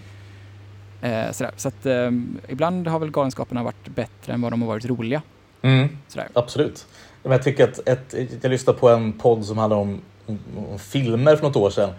[1.03, 1.53] Eh, sådär.
[1.57, 2.11] Så att eh,
[2.49, 5.23] ibland har väl Galenskaparna varit bättre än vad de har varit roliga.
[5.63, 5.89] Mm.
[6.33, 6.87] Absolut.
[7.23, 10.39] Men jag tycker att ett, jag lyssnade på en podd som handlar om, om,
[10.73, 11.91] om filmer för något år sedan.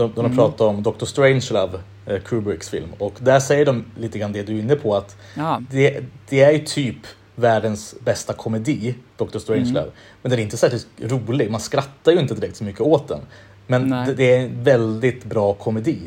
[0.00, 0.36] De, de Mm.
[0.36, 1.04] pratade om Dr.
[1.04, 2.88] Strangelove, eh, Kubricks film.
[2.98, 4.96] Och där säger de lite grann det du är inne på.
[4.96, 6.96] att Ja, det, det är ju typ
[7.34, 9.38] världens bästa komedi, Dr.
[9.38, 9.80] Strangelove.
[9.80, 9.92] Mm.
[10.22, 11.50] Men den är inte särskilt rolig.
[11.50, 13.20] Man skrattar ju inte direkt så mycket åt den.
[13.66, 15.98] Men det, det är en väldigt bra komedi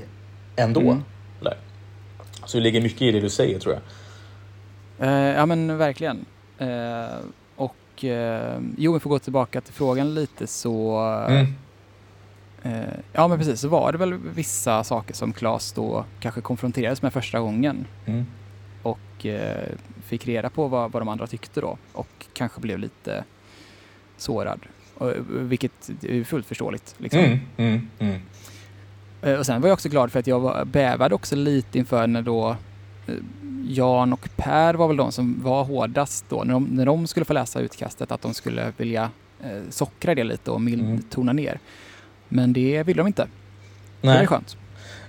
[0.55, 0.81] ändå.
[0.81, 1.01] Mm.
[2.45, 3.73] Så det ligger mycket i det du säger tror
[4.99, 5.07] jag.
[5.09, 6.25] eh, ja men verkligen.
[6.57, 6.67] Eh,
[7.55, 10.97] och eh, jo, vi får gå tillbaka till frågan lite så
[11.29, 11.45] Mm.
[12.63, 12.81] Eh,
[13.13, 17.13] ja men precis, så var det väl vissa saker som Claes då kanske konfronterades med
[17.13, 18.25] första gången Mm.
[18.83, 19.69] och eh,
[20.05, 23.23] fick reda på vad, vad de andra tyckte då och kanske blev lite
[24.17, 24.59] sårad.
[24.95, 26.95] Och, eh, vilket är fullt förståeligt.
[26.97, 27.19] Liksom.
[27.19, 27.39] Mm.
[27.57, 27.87] Mm.
[27.99, 28.21] Mm.
[29.21, 32.07] Eh, och sen var jag också glad för att jag var, bävade också lite inför
[32.07, 32.55] när då
[33.67, 37.25] Jan och Per var väl de som var hårdast då, när de, när de skulle
[37.25, 39.09] få läsa utkastet, att de skulle vilja
[39.43, 41.01] eh, sockra det lite och mild, Mm.
[41.09, 41.59] tona ner.
[42.33, 43.27] Men det ville de inte.
[44.01, 44.17] Det Nej.
[44.17, 44.57] är skönt.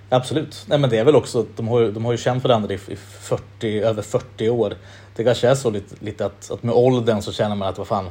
[0.09, 0.65] Absolut.
[0.69, 2.97] Nej, men det är väl också, de har, de har ju känt varandra i, i
[2.97, 4.75] 40, över 40 år.
[5.17, 7.87] Det kanske är så lite, lite att, att med åldern så känner man att vad
[7.87, 8.11] fan,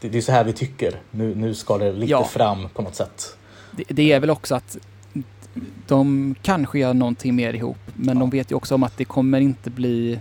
[0.00, 1.00] det, det är så här vi tycker.
[1.10, 2.24] Nu, nu ska det lite Ja.
[2.24, 3.36] fram på något sätt.
[3.70, 4.76] Det, det är väl också att
[5.86, 9.40] de kanske gör någonting mer ihop, men de vet ju också om att det kommer
[9.40, 10.20] inte bli...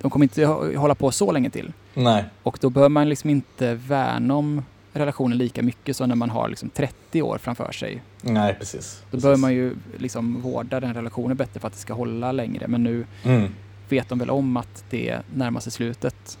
[0.00, 1.72] De kommer inte hå- hålla på så länge till.
[1.94, 2.24] Nej.
[2.42, 4.64] Och då bör man liksom inte värna om
[4.98, 8.02] relationen lika mycket som när man har liksom 30 år framför sig.
[8.22, 9.02] Nej, precis.
[9.04, 9.24] Då precis.
[9.24, 12.68] bör man ju liksom vårda den relationen bättre för att det ska hålla längre.
[12.68, 13.48] Men nu Mm.
[13.88, 16.38] vet de väl om att det närmar sig slutet.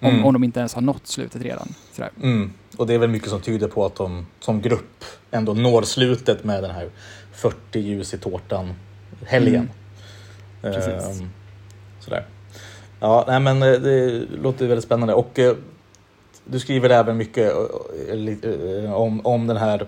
[0.00, 0.24] Om, Mm.
[0.24, 1.68] om de inte ens har nått slutet redan.
[2.22, 2.52] Mm.
[2.76, 6.44] Och det är väl mycket som tyder på att de som grupp ändå når slutet
[6.44, 6.90] med den här
[7.32, 8.72] 40 ljus i tårtan
[9.26, 9.70] helgen.
[10.62, 10.74] Mm.
[10.74, 11.20] Precis.
[11.20, 11.28] Ehm,
[12.00, 12.24] sådär.
[13.00, 15.14] Ja, nej, men eh, det låter väldigt spännande.
[15.14, 15.54] Och eh,
[16.46, 17.52] du skriver även mycket
[18.08, 19.86] eh, li- eh, om, om den här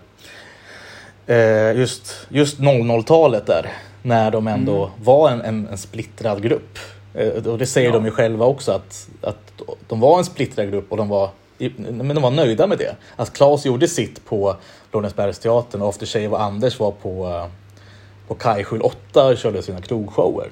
[1.26, 3.72] eh, just, just 00-talet där.
[4.02, 5.04] När de ändå Mm.
[5.04, 6.78] var en, en, en splittrad grupp.
[7.14, 7.94] Eh, Och det säger Ja.
[7.94, 9.52] de ju själva också att, att
[9.88, 11.30] de var en splittrad grupp och de var,
[11.88, 12.96] men de var nöjda med det.
[13.16, 14.56] Att Claes gjorde sitt på
[14.92, 17.46] Lorensbergsteatern och After Shave och Anders var på, eh,
[18.28, 20.50] på Kaj 8 och körde sina krogshower.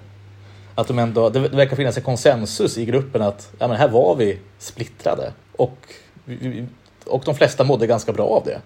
[0.74, 4.14] Att de ändå, det verkar finnas en konsensus i gruppen att ja, men här var
[4.16, 5.32] vi splittrade.
[5.56, 5.78] Och,
[7.06, 8.60] och de flesta mådde ganska bra av det.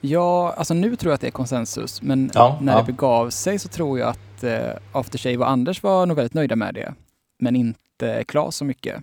[0.00, 2.78] Ja, alltså nu tror jag att det är konsensus, men Ja, när ja.
[2.78, 6.56] det begav sig så tror jag att eh, Aftershave och Anders var nog väldigt nöjda
[6.56, 6.94] med det,
[7.38, 9.02] men inte Claes så mycket.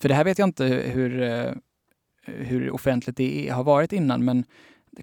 [0.00, 1.52] För det här vet jag inte hur, eh,
[2.24, 4.44] hur offentligt det har varit innan, men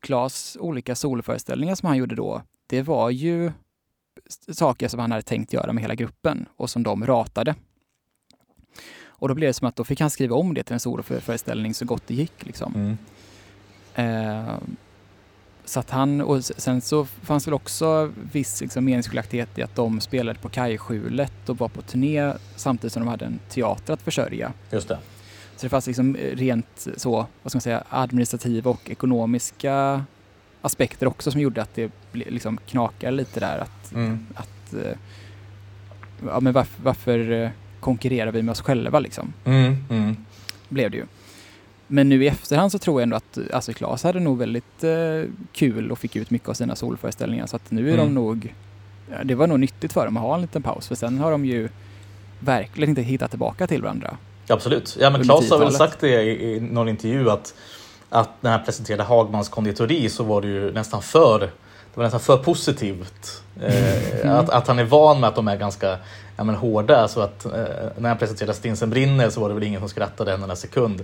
[0.01, 3.51] Claes olika solföreställningar som han gjorde då, det var ju
[4.51, 7.55] saker som han hade tänkt göra med hela gruppen och som de ratade.
[9.17, 11.73] Och då blev det som att då fick han skriva om det till en soloföreställning
[11.73, 12.45] så gott det gick.
[12.45, 12.73] Liksom.
[12.75, 12.97] Mm.
[13.95, 14.53] Eh,
[15.65, 19.99] så att han, och sen så fanns väl också viss liksom, meningsskiljaktighet i att de
[20.01, 24.53] spelade på kajskjulet och var på turné samtidigt som de hade en teater att försörja.
[24.71, 24.99] Just det.
[25.55, 27.11] Så det fanns liksom eh, rent så,
[27.43, 30.03] vad ska man säga, administrativa och ekonomiska
[30.61, 33.57] aspekter också som gjorde att det liksom knakade lite där.
[33.59, 34.27] Att, Mm.
[34.35, 34.97] att eh,
[36.27, 37.49] ja, men varför, varför eh,
[37.85, 39.33] konkurrerar vi med oss själva liksom?
[39.45, 39.75] Mm.
[39.89, 40.17] Mm.
[40.69, 41.05] blev det ju.
[41.87, 45.29] Men nu i efterhand så tror jag ändå att alltså Claes hade nog väldigt eh,
[45.53, 48.05] kul och fick ut mycket av sina solföreställningar så att nu är Mm.
[48.05, 48.53] de nog,
[49.11, 51.31] ja, det var nog nyttigt för dem att ha en liten paus för sen har
[51.31, 51.69] de ju
[52.39, 54.17] verkligen inte hittat tillbaka till varandra.
[54.49, 54.97] Absolut.
[54.99, 55.77] Ja, men Claes har väl 10-talet.
[55.91, 57.53] sagt det i, i någon intervju att,
[58.09, 61.49] att när han presenterade Hagmans konditori så var det ju nästan för,
[61.95, 63.41] det var nästan för positivt.
[63.61, 65.97] Eh, att, att han är van med att de är ganska
[66.37, 67.07] ja, men hårda.
[67.07, 67.51] Så att eh,
[67.97, 71.03] när han presenterade Stinsen brinner så var det väl ingen som skrattade en enda sekund.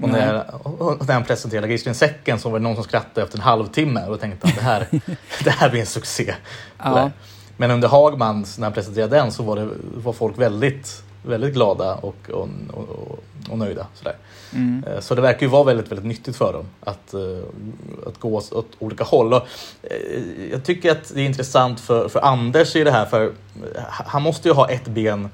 [0.00, 0.26] Och Nej.
[0.26, 3.38] när, och när han presenterade Grisen i säcken så var det någon som skrattade efter
[3.38, 4.86] en halvtimme och tänkte han det här,
[5.44, 6.34] det här blir en succé.
[6.78, 7.10] Ja,
[7.56, 11.94] Men under Hagmans, när han presenterade den, så var, det, var folk väldigt, väldigt glada
[11.94, 13.18] och, och, och,
[13.50, 13.86] och nöjda.
[13.94, 14.16] Sådär.
[14.52, 14.84] mm.
[14.86, 17.20] Eh, Så det verkar ju vara väldigt, väldigt nyttigt för dem att, eh,
[18.06, 19.32] att gå åt olika håll.
[19.34, 19.42] Och
[19.82, 23.32] eh, jag tycker att det är intressant för, för Anders i det här, för
[23.88, 25.28] han måste ju ha ett ben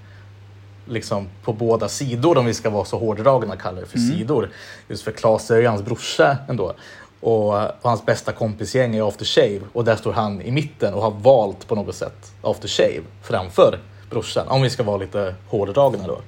[0.86, 4.10] liksom på båda sidor om vi ska vara så hårdragna kallar det för Mm.
[4.18, 4.50] sidor.
[4.88, 6.72] Just för Claes är ju hans brorsa ändå.
[7.20, 11.02] och, och hans bästa kompisgäng är After Shave och där står han i mitten och
[11.02, 13.78] har valt på något sätt After Shave framför
[14.10, 14.48] brorsan.
[14.48, 16.20] Om vi ska vara lite hårdragna då.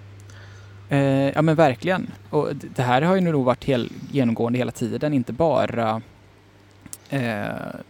[0.88, 2.10] Eh, ja men verkligen.
[2.30, 6.02] Och det här har ju nog varit hel, genomgående hela tiden, inte bara
[7.08, 7.46] eh,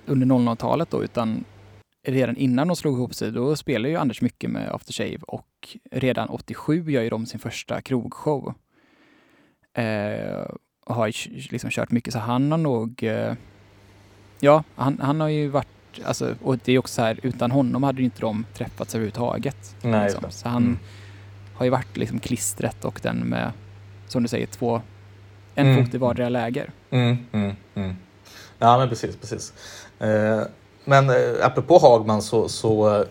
[0.07, 1.45] under 00-talet då, utan
[2.07, 5.77] redan innan de slog ihop sig, då spelade ju Anders mycket med After Shave och
[5.91, 8.55] redan 87 gör ju de sin första krogshow.
[9.75, 10.51] Eh,
[10.87, 11.07] och har
[11.53, 13.03] liksom kört mycket, så han har nog...
[13.03, 13.35] Eh,
[14.41, 15.69] ja, han, han har ju varit...
[16.05, 19.77] Alltså, och det är också så här, utan honom hade ju inte de träffats överhuvudtaget.
[19.83, 20.31] Nej, liksom.
[20.31, 20.79] Så han mm.
[21.55, 23.53] har ju varit liksom klistret och den med,
[24.09, 24.83] som du säger, två...
[25.59, 25.85] En mm.
[25.85, 26.71] fot i vardera läger.
[26.91, 27.97] Mm, mm, mm.
[28.59, 29.53] Ja, men precis, precis.
[29.99, 30.43] Eh,
[30.85, 33.05] men eh, apropå Hagman så, så,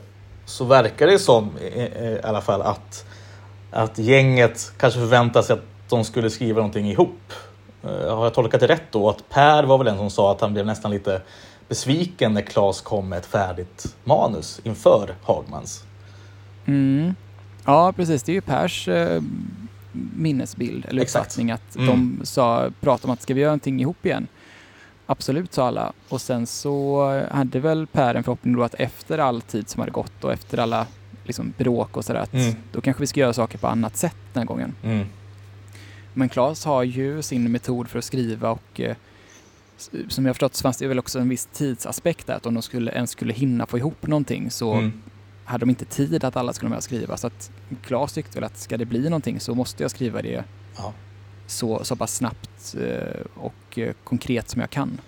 [0.46, 3.06] så verkar det som i, i alla fall att,
[3.72, 7.34] att gänget kanske förväntar sig att de skulle skriva någonting ihop.
[7.84, 9.10] Eh, har jag tolkat det rätt då?
[9.10, 11.22] Att Per var väl den som sa att han blev nästan lite
[11.68, 15.84] besviken när Claes kom med ett färdigt manus inför Hagmans.
[16.66, 17.16] Mm.
[17.66, 18.24] Ja, precis.
[18.24, 19.22] Det är ju Pers eh,
[20.16, 21.88] minnesbild eller uppfattning att mm.
[21.88, 24.28] de sa, pratade om att ska vi göra någonting ihop igen?
[25.06, 25.94] Absolut, sa alla.
[26.10, 29.92] Och sen så hade väl Per en förhoppning då att efter all tid som hade
[29.92, 30.88] gått och efter alla
[31.24, 32.56] liksom, bråk och sådär, att mm.
[32.72, 34.76] då kanske vi ska göra saker på annat sätt den här gången.
[34.84, 35.08] Mm.
[36.14, 38.96] Men Claes har ju sin metod för att skriva och eh,
[40.10, 42.64] som jag förstått så fanns det väl också en viss tidsaspekt där, att om de
[42.64, 45.02] skulle, ens skulle hinna få ihop någonting så mm.
[45.46, 47.18] hade de inte tid att alla skulle med och skriva.
[47.18, 47.52] Så att
[47.84, 50.44] Claes tyckte väl att ska det bli någonting så måste jag skriva det
[50.78, 50.94] ja.
[51.48, 55.02] så, så pass snabbt eh, och eh, konkret som jag kan.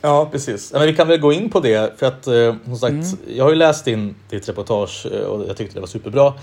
[0.00, 0.72] Ja, precis.
[0.72, 2.24] Men vi kan väl gå in på det, för att
[2.64, 3.18] som sagt, mm.
[3.28, 6.34] jag har ju läst in ditt reportage och jag tyckte det var superbra.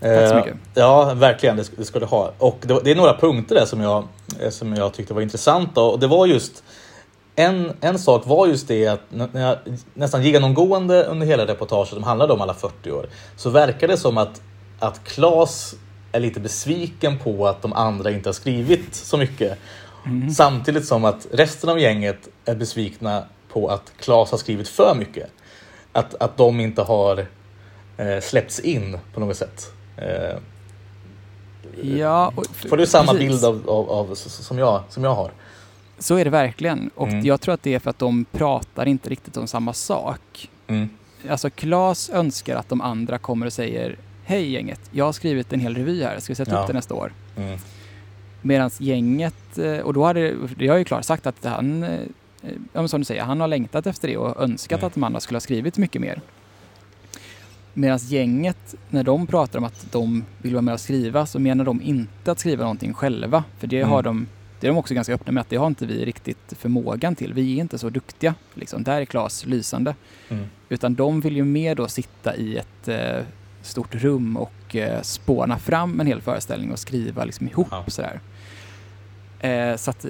[0.00, 0.52] Tack så mycket.
[0.52, 1.56] Eh, ja, verkligen.
[1.76, 2.32] Det ska du ha.
[2.38, 4.04] Och det, det, är några punkter där som jag,
[4.40, 5.80] eh, som jag tyckte var intressanta.
[5.80, 6.62] Och det var just
[7.36, 9.58] en, en sak var just det att när jag,
[9.94, 13.06] nästan genomgående under hela reportaget som handlade om alla 40 år
[13.36, 14.42] så verkar det som att,
[14.78, 15.74] att Klas
[16.12, 19.58] är lite besviken på att de andra inte har skrivit så mycket.
[20.06, 20.30] Mm.
[20.30, 25.30] Samtidigt som att resten av gänget är besvikna på att Klas har skrivit för mycket.
[25.92, 27.26] Att, att de inte har
[27.96, 29.72] eh, släppts in på något sätt.
[29.96, 30.38] Eh,
[31.82, 32.32] ja,
[32.70, 33.28] får du samma precis.
[33.28, 35.30] bild av, av, av, som, jag, som jag har?
[35.98, 36.90] Så är det verkligen.
[36.94, 37.24] Och mm.
[37.24, 40.50] jag tror att det är för att de pratar inte riktigt om samma sak.
[40.66, 40.88] Mm.
[41.28, 45.60] Alltså Klas önskar att de andra kommer och säger Hej gänget, jag har skrivit en
[45.60, 46.60] hel revy här, ska vi sätta ja.
[46.60, 47.12] upp det nästa år?
[47.36, 47.58] Mm.
[48.42, 51.82] Medan gänget, eh, och då hade, det har ju Klas sagt att han,
[52.72, 54.86] eh, som du säger, han har längtat efter det och önskat mm.
[54.86, 56.20] att de andra skulle ha skrivit mycket mer.
[57.78, 61.64] Medan gänget, när de pratar om att de vill vara med och skriva så menar
[61.64, 63.44] de inte att skriva någonting själva.
[63.58, 63.90] För det, mm.
[63.90, 64.26] har de,
[64.60, 67.32] det är de också ganska öppna med att det har inte vi riktigt förmågan till.
[67.32, 68.34] Vi är inte så duktiga.
[68.54, 68.82] Liksom.
[68.82, 69.94] Där är Klas lysande.
[70.28, 70.44] Mm.
[70.68, 73.24] Utan de vill ju mer då sitta i ett eh,
[73.62, 77.84] stort rum och eh, spåna fram en hel föreställning och skriva liksom ihop ja.
[77.86, 78.20] sådär.
[79.40, 80.06] Eh, så att,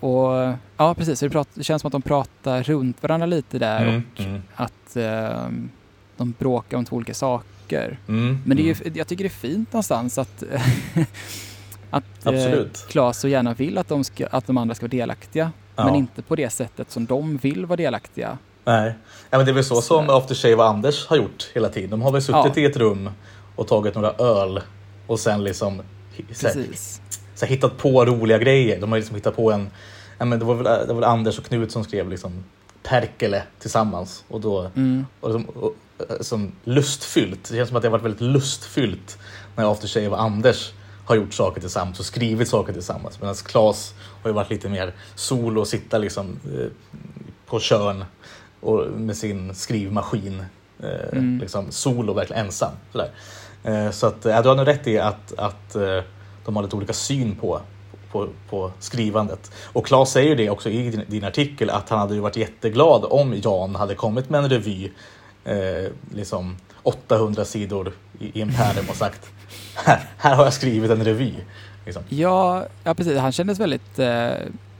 [0.00, 3.82] och, ja precis, det, pratar, det, känns som att de pratar runt varandra lite där
[3.82, 4.02] mm.
[4.14, 4.42] och mm.
[4.54, 5.48] att eh,
[6.18, 7.98] de bråkar om två olika saker.
[8.08, 8.92] Mm, Men det är ju, mm.
[8.96, 10.42] jag tycker det är fint någonstans att
[11.90, 15.52] att eh, Claes så gärna vill att de, ska, att de andra ska vara delaktiga.
[15.76, 15.84] Ja.
[15.84, 18.38] Men inte på det sättet som de vill vara delaktiga.
[18.64, 18.94] Nej,
[19.30, 19.82] ja, men det är väl så, så.
[19.82, 21.90] som After Shave och Anders har gjort hela tiden.
[21.90, 22.62] De har väl suttit ja.
[22.62, 23.10] i ett rum
[23.56, 24.60] och tagit några öl
[25.06, 25.82] och sen liksom
[26.32, 26.66] så här,
[27.34, 28.80] så här, hittat på roliga grejer.
[28.80, 29.70] De har liksom hittat på en,
[30.18, 32.44] ja, men det, var väl, det var väl Anders och Knut som skrev liksom
[32.82, 34.24] Perkele tillsammans.
[34.28, 35.06] Och då, mm.
[35.20, 35.74] och, och, och,
[36.20, 37.48] som lustfyllt.
[37.50, 39.18] Det känns som att det har varit väldigt lustfyllt
[39.56, 40.72] när Aftershave och Anders
[41.04, 43.20] har gjort saker tillsammans och skrivit saker tillsammans.
[43.20, 46.66] Medan Klas har ju varit lite mer solo och sitta liksom eh,
[47.46, 48.04] på körn
[48.60, 50.44] och med sin skrivmaskin.
[50.80, 51.38] Eh, mm.
[51.38, 52.72] liksom solo, verkligen ensam.
[52.92, 53.10] Sådär.
[53.64, 55.76] Eh, så att, ja, du har nog rätt i att, att
[56.44, 57.60] de har lite olika syn på,
[58.12, 59.52] på, på skrivandet.
[59.64, 62.36] Och Klas säger ju det också i din, din, artikel att han hade ju varit
[62.36, 64.90] jätteglad om Jan hade kommit med en revy
[65.48, 69.30] eh, liksom 800 sidor i, i en pärm och sagt
[69.74, 71.34] här, här har jag skrivit en revy.
[71.84, 72.02] Liksom.
[72.08, 73.18] Ja, ja, precis.
[73.18, 74.32] Han kändes väldigt eh,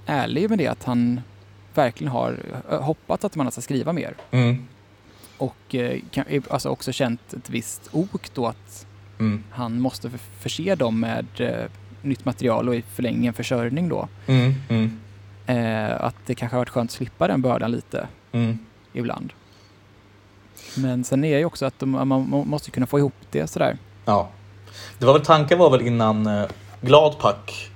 [0.06, 1.20] ärlig med det att han
[1.74, 2.36] verkligen har
[2.70, 4.14] eh, hoppats att man ska skriva mer.
[4.30, 4.66] Mm.
[5.38, 8.86] Och eh, kan, alltså också känt ett visst ok då att
[9.18, 9.44] mm.
[9.50, 11.70] han måste förse dem med eh,
[12.02, 14.08] nytt material och i förlängningen försörjning då.
[14.26, 14.54] Mm.
[14.68, 15.00] mm.
[15.46, 18.58] Eh, att det kanske har varit skönt att slippa den bördan lite mm.
[18.92, 19.32] ibland.
[20.76, 23.78] Men sen är det ju också att de, man måste kunna få ihop det sådär.
[24.04, 24.28] Ja.
[24.98, 26.44] Det var väl tanken var väl innan eh,
[26.80, 27.70] Gladpack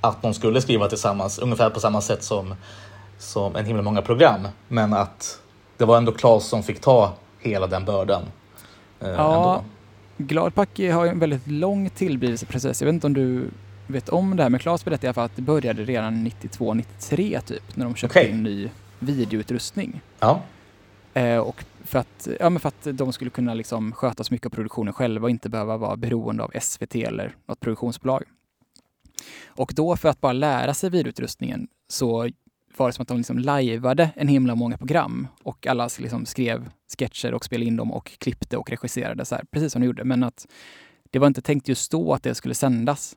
[0.00, 2.54] att de skulle skriva tillsammans ungefär på samma sätt som
[3.18, 4.48] som en himla många program.
[4.68, 5.40] Men att
[5.76, 8.22] det var ändå Claes som fick ta hela den bördan.
[9.00, 9.34] Eh, Ja.
[9.36, 9.64] ändå.
[10.16, 12.80] Gladpack har ju en väldigt lång tillblivelseprocess.
[12.80, 13.50] Jag vet inte om du
[13.86, 17.40] vet om det här, men Claes berättade i alla fall att det började redan 92-93
[17.40, 18.30] typ, när de köpte Okej.
[18.30, 20.00] in ny videoutrustning.
[20.20, 20.40] Ja.
[21.14, 24.46] Eh, och för att, ja, men för att de skulle kunna liksom sköta så mycket
[24.46, 28.24] av produktionen själva och inte behöva vara beroende av SVT eller något produktionsbolag.
[29.46, 32.28] Och då för att bara lära sig videoutrustningen så
[32.76, 36.70] var det som att de liksom lajvade en himla många program och alla liksom skrev
[36.98, 40.04] sketcher och spelade in dem och klippte och regisserade så här, precis som de gjorde.
[40.04, 40.46] Men att
[41.10, 43.16] det var inte tänkt just då att det skulle sändas.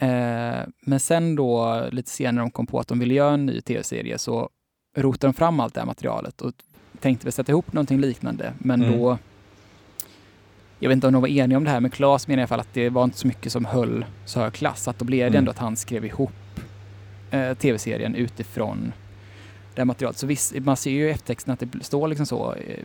[0.00, 3.60] Eh, men sen då lite senare de kom på att de ville göra en ny
[3.60, 4.50] tv-serie så
[4.96, 6.52] rotade de fram allt det här materialet och
[7.00, 8.52] tänkte väl sätta ihop någonting liknande.
[8.58, 8.98] Men Mm.
[8.98, 9.18] då,
[10.78, 12.46] jag vet inte om de var eniga om det här, men Claes menar i alla
[12.48, 14.88] fall att det var inte så mycket som höll så hög klass.
[14.88, 15.38] Att då blev det Mm.
[15.38, 16.32] ändå att han skrev ihop
[17.30, 18.92] eh, tv-serien utifrån
[19.74, 20.18] det här materialet.
[20.18, 22.78] Så visst, man ser ju i eftertexten att det står liksom så eh,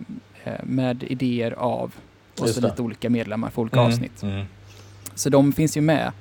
[0.43, 1.93] eh, med idéer av
[2.39, 4.23] och så lite olika medlemmar för olika Mm, avsnitt.
[4.23, 4.45] Mm.
[5.15, 6.11] Så de finns ju med.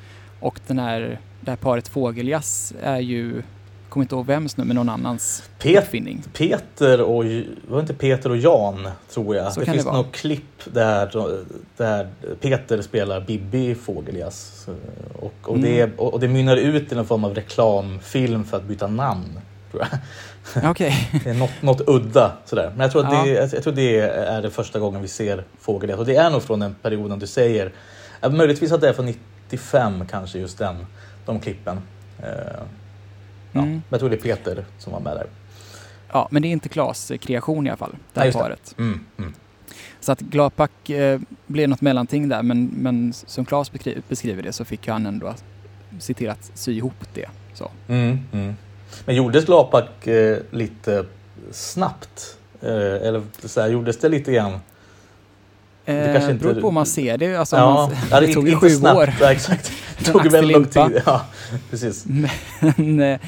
[0.40, 3.42] Och den här, det här paret Fågeljazz är ju,
[3.90, 6.22] kommer inte ihåg vems nu, men någon annans Pet- uppfinning.
[6.32, 7.24] Peter och,
[7.68, 9.52] var inte Peter och Jan tror jag.
[9.52, 11.10] Så det finns det något klipp där,
[11.76, 12.08] där
[12.40, 14.66] Peter spelar Bibi Fågeljazz.
[15.18, 15.62] Och, och, Mm.
[15.62, 19.40] det, och och det mynnar ut i någon form av reklamfilm för att byta namn.
[19.70, 19.82] Tror
[20.54, 20.70] jag.
[20.70, 21.08] Okej.
[21.24, 22.70] Det är något, något udda sådär.
[22.70, 23.22] Men jag tror, att Ja.
[23.24, 25.98] det, jag, jag tror det är det första gången vi ser Fågeljazz.
[26.00, 27.72] Och det är nog från den perioden du säger.
[28.30, 30.86] Möjligtvis att det är från 95 kanske just den,
[31.26, 31.80] de klippen.
[33.52, 33.60] Eh, ja.
[33.60, 33.72] Mm.
[33.72, 35.26] Men jag tror det är Peter som var med där.
[36.12, 38.32] Ja, men det är inte Klas kreation i alla fall, det här det.
[38.32, 38.74] paret.
[38.78, 39.34] Mm, mm.
[40.00, 44.52] Så att Gladpack eh, blev något mellanting där, men, men som Klas beskri- beskriver det
[44.52, 45.34] så fick han ändå
[45.98, 47.26] citerat sy ihop det.
[47.54, 47.70] Så.
[47.88, 48.56] Mm, mm.
[49.04, 51.04] Men gjordes Glapak eh, lite
[51.50, 52.36] snabbt?
[52.62, 52.68] Eh,
[53.08, 54.52] eller så här, gjordes det lite grann?
[55.84, 57.36] Eh, kanske inte- beror på hur man ser det.
[57.36, 58.96] Alltså, ja, man, det inte- tog ju sju snabbt.
[58.98, 59.12] år.
[59.20, 59.72] Ja, exakt.
[60.04, 61.02] Det tog väldigt lång tid.
[61.06, 61.24] Ja,
[61.70, 62.06] precis.
[62.06, 63.18] Men, eh,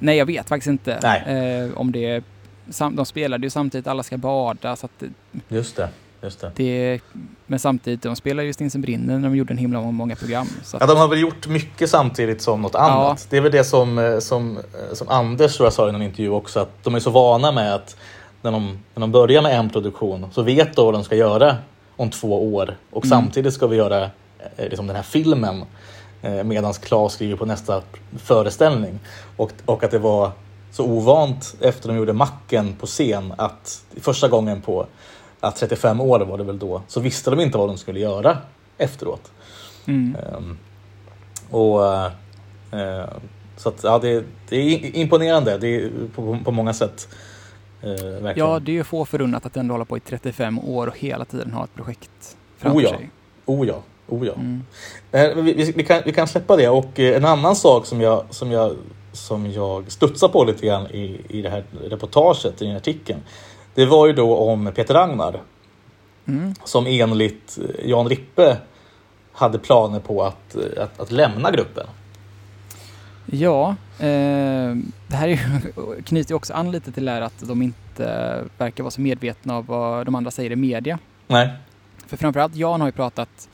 [0.00, 2.22] nej, jag vet faktiskt inte eh, om det är...
[2.70, 5.02] Sam, de spelade ju samtidigt Alla ska bada, så att
[5.48, 5.88] Just det.
[6.22, 6.52] Just det.
[6.56, 7.00] det...
[7.46, 10.46] Men samtidigt, de spelade ju Stinsen brinner när de gjorde en himla många program.
[10.64, 13.26] Så Ja, att, de har väl gjort mycket samtidigt som något annat.
[13.30, 16.02] Det är väl det som, eh, som, eh, som Anders tror jag sa i någon
[16.02, 17.96] intervju också, att de är så vana med att
[18.42, 21.56] när de, när de börjar med en produktion så vet de vad de ska göra
[21.96, 23.10] om två år och Mm.
[23.18, 24.10] samtidigt ska vi göra
[24.56, 25.64] liksom den här filmen
[26.22, 27.82] eh, medan Claes skriver på nästa
[28.16, 28.98] föreställning.
[29.36, 30.32] Och, och att det var
[30.70, 34.86] så ovant efter de gjorde Macken på scen att första gången på
[35.40, 38.38] att 35 år var det väl då, så visste de inte vad de skulle göra
[38.78, 39.30] efteråt.
[39.86, 40.16] mm.
[40.16, 40.58] Ehm,
[41.50, 42.12] och, eh,
[42.72, 43.08] eh,
[43.56, 47.08] så att, ja, det, det är imponerande det är på, på många sätt.
[47.82, 48.48] Eh, verkligen.
[48.48, 51.24] Ja, det är ju få förunnat att ändå hålla på i 35 år och hela
[51.24, 52.90] tiden ha ett projekt framför Oh ja.
[52.90, 53.10] sig.
[53.44, 54.32] Oh ja, oh ja.
[54.32, 54.62] Mm.
[55.12, 58.00] Eh, vi, vi, vi, kan, vi kan släppa det och eh, en annan sak som
[58.00, 58.76] jag, som jag,
[59.12, 63.20] som jag studsar på lite grann i, i det här reportaget, i den här artikeln.
[63.74, 65.40] Det var ju då om Peter Ragnar
[66.28, 66.54] Mm.
[66.64, 68.56] som enligt eh, Jan Rippe
[69.32, 71.86] hade planer på att, att, att lämna gruppen.
[73.26, 74.76] Ja, eh,
[75.08, 78.44] det här är ju, knyter ju också an lite till det här att de inte
[78.58, 80.98] verkar vara så medvetna av vad de andra säger i media.
[81.26, 81.50] Nej.
[82.06, 83.48] För framförallt Jan har ju pratat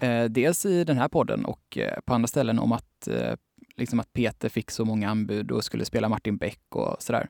[0.00, 3.34] eh, dels i den här podden och eh, på andra ställen om att, eh,
[3.76, 7.28] liksom att Peter fick så många anbud och skulle spela Martin Beck och sådär.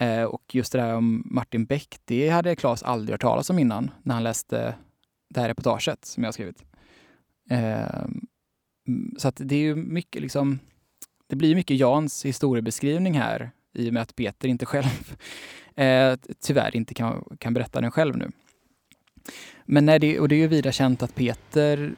[0.00, 3.58] Eh, och just det där om Martin Beck, det hade Claes aldrig hört talas om
[3.58, 4.74] innan när han läste
[5.30, 6.64] det här reportaget som jag har skrivit.
[7.50, 8.06] Eh,
[9.18, 10.58] så att det är ju mycket liksom,
[11.26, 15.16] det blir mycket Jans historiebeskrivning här i och med att Peter inte själv,
[15.74, 18.30] eh, tyvärr inte kan, kan berätta den själv nu.
[19.64, 21.94] Men nej, det, och det är ju vida känt att Peter,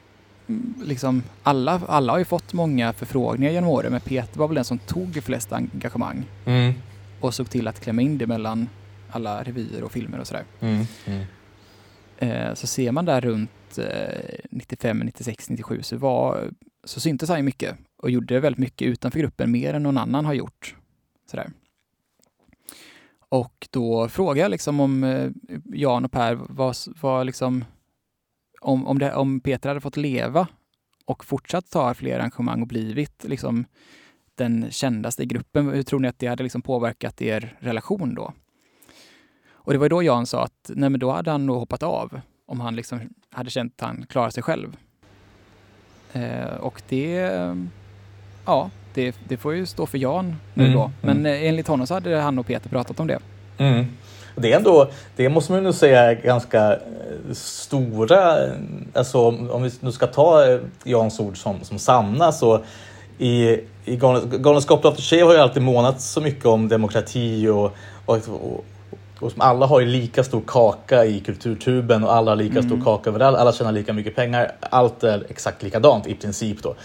[0.47, 4.55] mm, liksom alla, alla har ju fått många förfrågningar genom åren, men Peter var väl
[4.55, 6.73] den som tog flest engagemang Mm.
[7.19, 8.69] och såg till att klämma in det mellan
[9.11, 10.43] alla revyer och filmer och sådär.
[10.59, 10.85] Mm.
[11.05, 11.23] Mm.
[12.17, 16.49] Eh, så ser man där runt eh, 95, 96, 97 så, var,
[16.83, 20.25] så syntes han ju mycket och gjorde väldigt mycket utanför gruppen, mer än någon annan
[20.25, 20.75] har gjort.
[21.31, 21.51] Sådär.
[23.29, 25.31] Och då frågade jag liksom om eh,
[25.65, 27.65] Jan och Per var, var liksom
[28.61, 30.47] om, om, det, om Peter hade fått leva
[31.05, 33.65] och fortsatt ta fler arrangemang och blivit liksom
[34.35, 38.33] den kändaste i gruppen, hur tror ni att det hade liksom påverkat er relation då?
[39.51, 42.21] Och det var då Jan sa att nej men då hade han nog hoppat av
[42.45, 42.99] om han liksom
[43.31, 44.77] hade känt att han klarar sig själv.
[46.13, 47.31] Eh, och det,
[48.45, 50.91] ja, det det, får ju stå för Jan nu Mm, då.
[51.01, 51.47] Men mm.
[51.47, 53.19] enligt honom så hade han och Peter pratat om det.
[53.57, 53.85] Mm.
[54.35, 58.37] Det är ändå, det måste man nog säga ganska eh, stora,
[58.93, 62.61] alltså om vi nu ska ta eh, Jans ord som, som sanna så
[63.17, 67.71] i, i Galen- Galenskapen After Shave har ju alltid månat så mycket om demokrati och,
[68.05, 68.65] och, och,
[69.19, 72.81] och som alla har ju lika stor kaka i kulturtuben och alla har lika stor
[72.83, 76.75] kaka överallt, alla tjänar lika mycket pengar, allt är exakt likadant i princip då.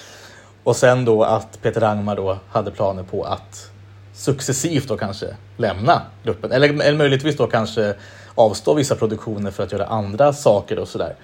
[0.64, 3.70] Och sen då att Peter Rangmar då hade planer på att
[4.14, 6.52] successivt då kanske lämna gruppen.
[6.52, 7.94] Eller, eller möjligtvis då kanske
[8.34, 11.14] avstå vissa produktioner för att göra andra saker och sådär.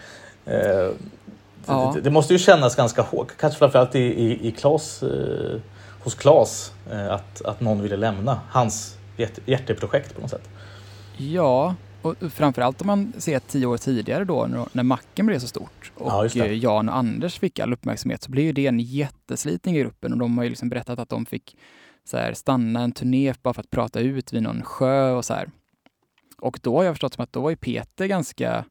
[0.46, 0.90] Eh,
[1.66, 1.92] Ja.
[1.94, 5.60] det, det måste ju kännas ganska hårt, kanske framförallt i, i, i Klas, eh,
[6.04, 10.48] hos Klas, eh, att, att någon ville lämna hans hjärt, hjärteprojekt på något sätt.
[11.16, 15.92] Ja, och framförallt om man ser tio år tidigare då när- Macken blev så stort
[15.94, 19.76] och Ja, eh, Jan och Anders fick all uppmärksamhet så blev ju det en jätteslitning
[19.76, 21.56] i gruppen och de har ju liksom berättat att de fick
[22.04, 25.34] så här, stanna en turné bara för att prata ut vid någon sjö och så
[25.34, 25.50] här.
[26.38, 28.64] Och då har jag förstått som att då var ju Peter ganska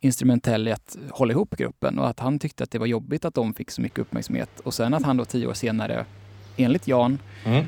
[0.00, 3.34] instrumentell i att hålla ihop gruppen och att han tyckte att det var jobbigt att
[3.34, 4.60] de fick så mycket uppmärksamhet.
[4.60, 6.04] Och sen att han då tio år senare,
[6.56, 7.64] enligt Jan, Mm.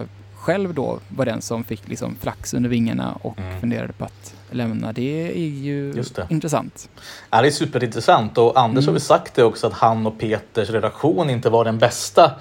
[0.00, 0.06] eh,
[0.46, 3.60] själv då var den som fick liksom flax under vingarna och Mm.
[3.60, 4.92] funderade på att lämna.
[4.92, 6.26] Det är ju det.
[6.30, 6.88] intressant.
[7.30, 8.86] Ja, det är superintressant och Anders Mm.
[8.88, 12.32] har väl sagt det också att han och Peters relation inte var den bästa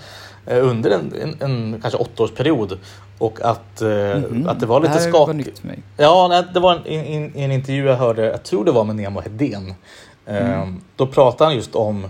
[0.45, 2.79] eh, under en, en, en kanske åttaårsperiod.
[3.17, 4.47] Och att, Mhm.
[4.49, 5.61] att det var lite det här skakigt.
[5.97, 9.21] Ja, det var en, en, en intervju jag hörde, jag tror det var med Nemo
[9.21, 9.73] Hedén.
[10.25, 10.81] Mm.
[10.95, 12.07] Då pratade han just om,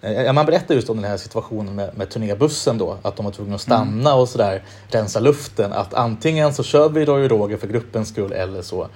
[0.00, 3.32] ja, man berättade just om den här situationen med, med turnébussen då, att de var
[3.32, 5.72] tvungna att stanna och sådär, rensa luften.
[5.72, 8.88] Att antingen så kör vi Roy och Roger för gruppens skull eller så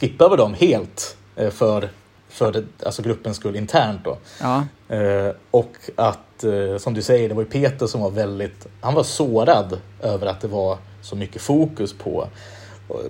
[0.00, 1.88] skippar vi dem helt eh, för,
[2.28, 4.18] för det, alltså gruppens skull internt då.
[4.40, 8.66] Ja, Eh, och att, eh, som du säger, det var ju Peter som var väldigt,
[8.80, 12.26] han var sårad över att det var så mycket fokus på,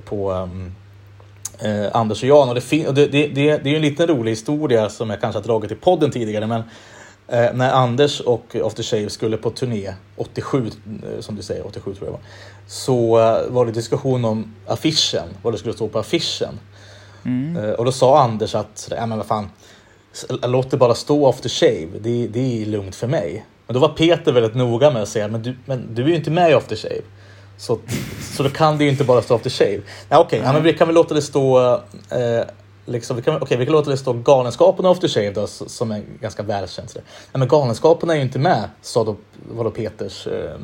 [0.04, 0.74] på um,
[1.58, 2.48] eh, Anders och Jan.
[2.48, 3.28] Och det, det, det,
[3.58, 6.62] det, är en liten rolig historia som jag kanske har dragit i podden tidigare, men
[7.28, 11.94] eh, när Anders och After Shave skulle på turné 87, eh, som du säger, 87
[11.94, 12.20] tror jag var,
[12.66, 16.58] så eh, var det diskussion om affischen, vad det skulle stå på affischen.
[17.24, 17.56] mm.
[17.64, 19.50] Eh, Och då sa Anders att, ja men vad fan,
[20.42, 23.46] låt det bara stå after shave, det, det är lugnt för mig.
[23.66, 26.14] Men då var Peter väldigt noga med att säga, men du, men du är ju
[26.14, 27.02] inte med i after shave.
[27.58, 27.78] Så,
[28.36, 29.80] så då kan det ju inte bara stå after shave.
[30.08, 31.74] Nej, okej, ja, men vi kan väl låta det stå,
[32.10, 32.40] eh,
[32.84, 35.90] liksom, vi, kan, okej, vi kan låta det stå Galenskapen och after shave då, som
[35.90, 36.92] är ganska välkänt.
[36.94, 39.16] Nej, men Galenskapen är ju inte med, sa då,
[39.52, 40.58] var då Peters eh, eh,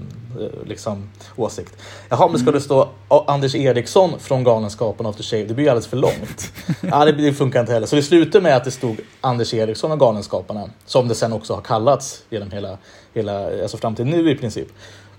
[0.65, 1.77] liksom, åsikt.
[2.09, 2.89] Jaha, men ska det stå
[3.27, 5.45] Anders Eriksson från Galenskapen och After Shave?
[5.45, 6.53] Det blir ju alldeles för långt.
[6.81, 7.87] ja, det, det funkar inte heller.
[7.87, 11.55] Så det slutade med att det stod Anders Eriksson och Galenskaparna, som det sen också
[11.55, 12.79] har kallats genom hela,
[13.15, 14.69] hela alltså fram till nu i princip.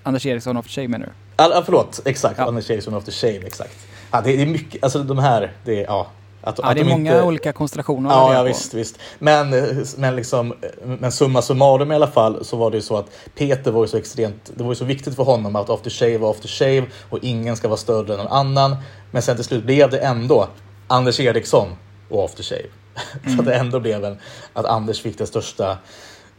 [0.04, 1.12] Anders Eriksson of Shame menar du?
[1.36, 2.38] Ah, förlåt, exakt.
[2.38, 2.46] Ja.
[2.46, 3.88] Anders Eriksson och After Shave, exakt.
[4.12, 6.08] Ja, det, det är mycket, alltså de här, det är, ja.
[6.44, 8.10] Att, Ja, att det är de många inte- olika konstellationer.
[8.10, 9.00] Ja, ja visst, visst.
[9.20, 9.50] Men,
[9.98, 13.72] men, liksom, men summa summarum i alla fall så var det ju så att Peter
[13.72, 16.32] var ju så extremt, det var ju så viktigt för honom att after shave var
[16.32, 18.76] after shave och ingen ska vara större än någon annan.
[19.12, 20.48] Men sen till slut blev det ändå
[20.88, 21.68] Anders Eriksson
[22.10, 22.68] och after shave.
[23.36, 24.18] så att det ändå blev en,
[24.54, 25.78] att Anders fick det största,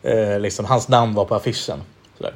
[0.03, 1.83] eh, liksom hans namn var på affischen.
[2.19, 2.35] Sådär.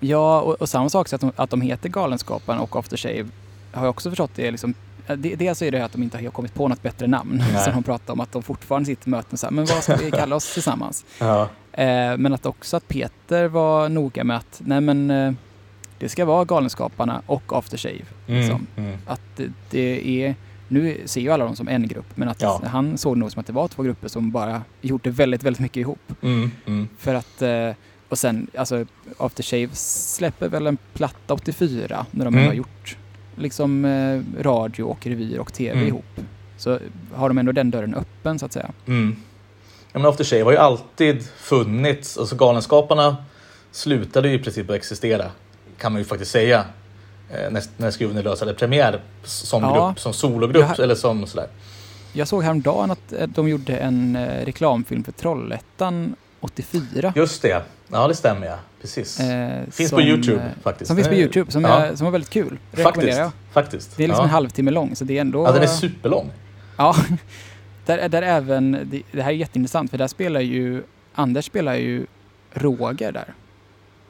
[0.00, 3.26] Ja, och, och samma sak så att de, att de heter Galenskaparna och After Shave
[3.72, 4.74] har jag också förstått det är liksom
[5.16, 7.64] Dels är det att de inte har kommit på något bättre namn Nej.
[7.64, 9.96] som de pratar om, att de fortfarande sitter i möten så här, men vad ska
[9.96, 11.04] vi kalla oss tillsammans?
[11.18, 11.48] Ja.
[11.72, 15.32] Eh, men att också att Peter var noga med att, nej men eh,
[15.98, 18.04] det ska vara Galenskaparna och After Shave.
[18.26, 18.66] Liksom.
[18.76, 18.98] Mm, mm.
[19.06, 19.40] Att
[19.70, 20.34] det, är,
[20.68, 22.62] nu ser ju alla dem som en grupp, men att Ja.
[22.66, 25.76] han såg nog som att det var två grupper som bara gjorde väldigt, väldigt mycket
[25.80, 26.12] ihop.
[26.22, 26.88] Mm, mm.
[26.98, 27.70] För att, eh,
[28.08, 28.86] och sen, alltså
[29.18, 32.46] After Shave släpper väl en platta 84 när de Mm.
[32.46, 32.96] har gjort
[33.40, 35.88] liksom eh, radio och revyer och tv Mm.
[35.88, 36.04] ihop.
[36.56, 36.78] Så
[37.14, 38.70] har de ändå den dörren öppen så att säga.
[38.86, 39.16] Mm.
[39.92, 42.18] Ja, men After Shave har ju alltid funnits.
[42.18, 43.16] Alltså Galenskaparna
[43.72, 45.24] slutade ju i princip att existera.
[45.78, 46.64] Kan man ju faktiskt säga.
[47.30, 49.86] Eh, När, när Skruven är lös hade premiär som Ja.
[49.88, 51.46] grupp, som sologrupp Jag- eller som sådär.
[52.12, 57.12] Jag såg häromdagen att eh, de gjorde en eh, reklamfilm för Trollhättan 84.
[57.16, 57.62] Just det.
[57.88, 58.56] Ja, det stämmer ja.
[58.80, 59.20] Precis.
[59.20, 60.86] eh, finns som, på Youtube eh, faktiskt.
[60.86, 61.84] Som finns på är- Youtube, som, ja.
[61.84, 62.58] är, som var väldigt kul.
[62.72, 63.18] Faktiskt.
[63.18, 63.30] Jag.
[63.52, 63.96] Faktiskt.
[63.96, 64.28] Det är liksom ja.
[64.28, 65.44] en halvtimme lång, så det är ändå...
[65.46, 66.30] Ja, den är superlång.
[66.76, 66.96] Ja,
[67.86, 70.82] där, där även, det, det här är jätteintressant för där spelar ju,
[71.14, 72.06] Anders spelar ju
[72.52, 73.34] Roger där.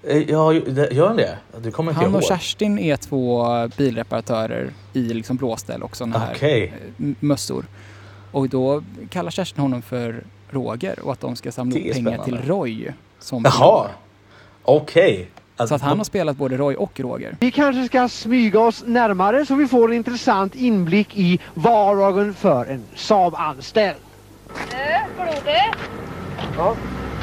[0.02, 1.38] Eh, Ja, gör den det?
[1.62, 2.28] Det kommer inte Han och ihåg.
[2.28, 6.72] Kerstin är två bilreparatörer i liksom blåställ och sådana här Okej.
[6.98, 7.64] eh, mössor.
[8.32, 12.38] Och då kallar Kerstin honom för Roger och att de ska samla är pengar till.
[12.38, 12.92] Roy.
[13.18, 13.86] Som Jaha.
[14.62, 15.30] Okej.
[15.68, 17.36] Så att han har spelat både Roy och Roger.
[17.40, 22.66] Vi kanske ska smyga oss närmare så vi får en intressant inblick i vardagen för
[22.66, 23.96] en Saab-anställd.
[24.70, 25.60] Du, Flode.
[26.56, 26.76] Ja.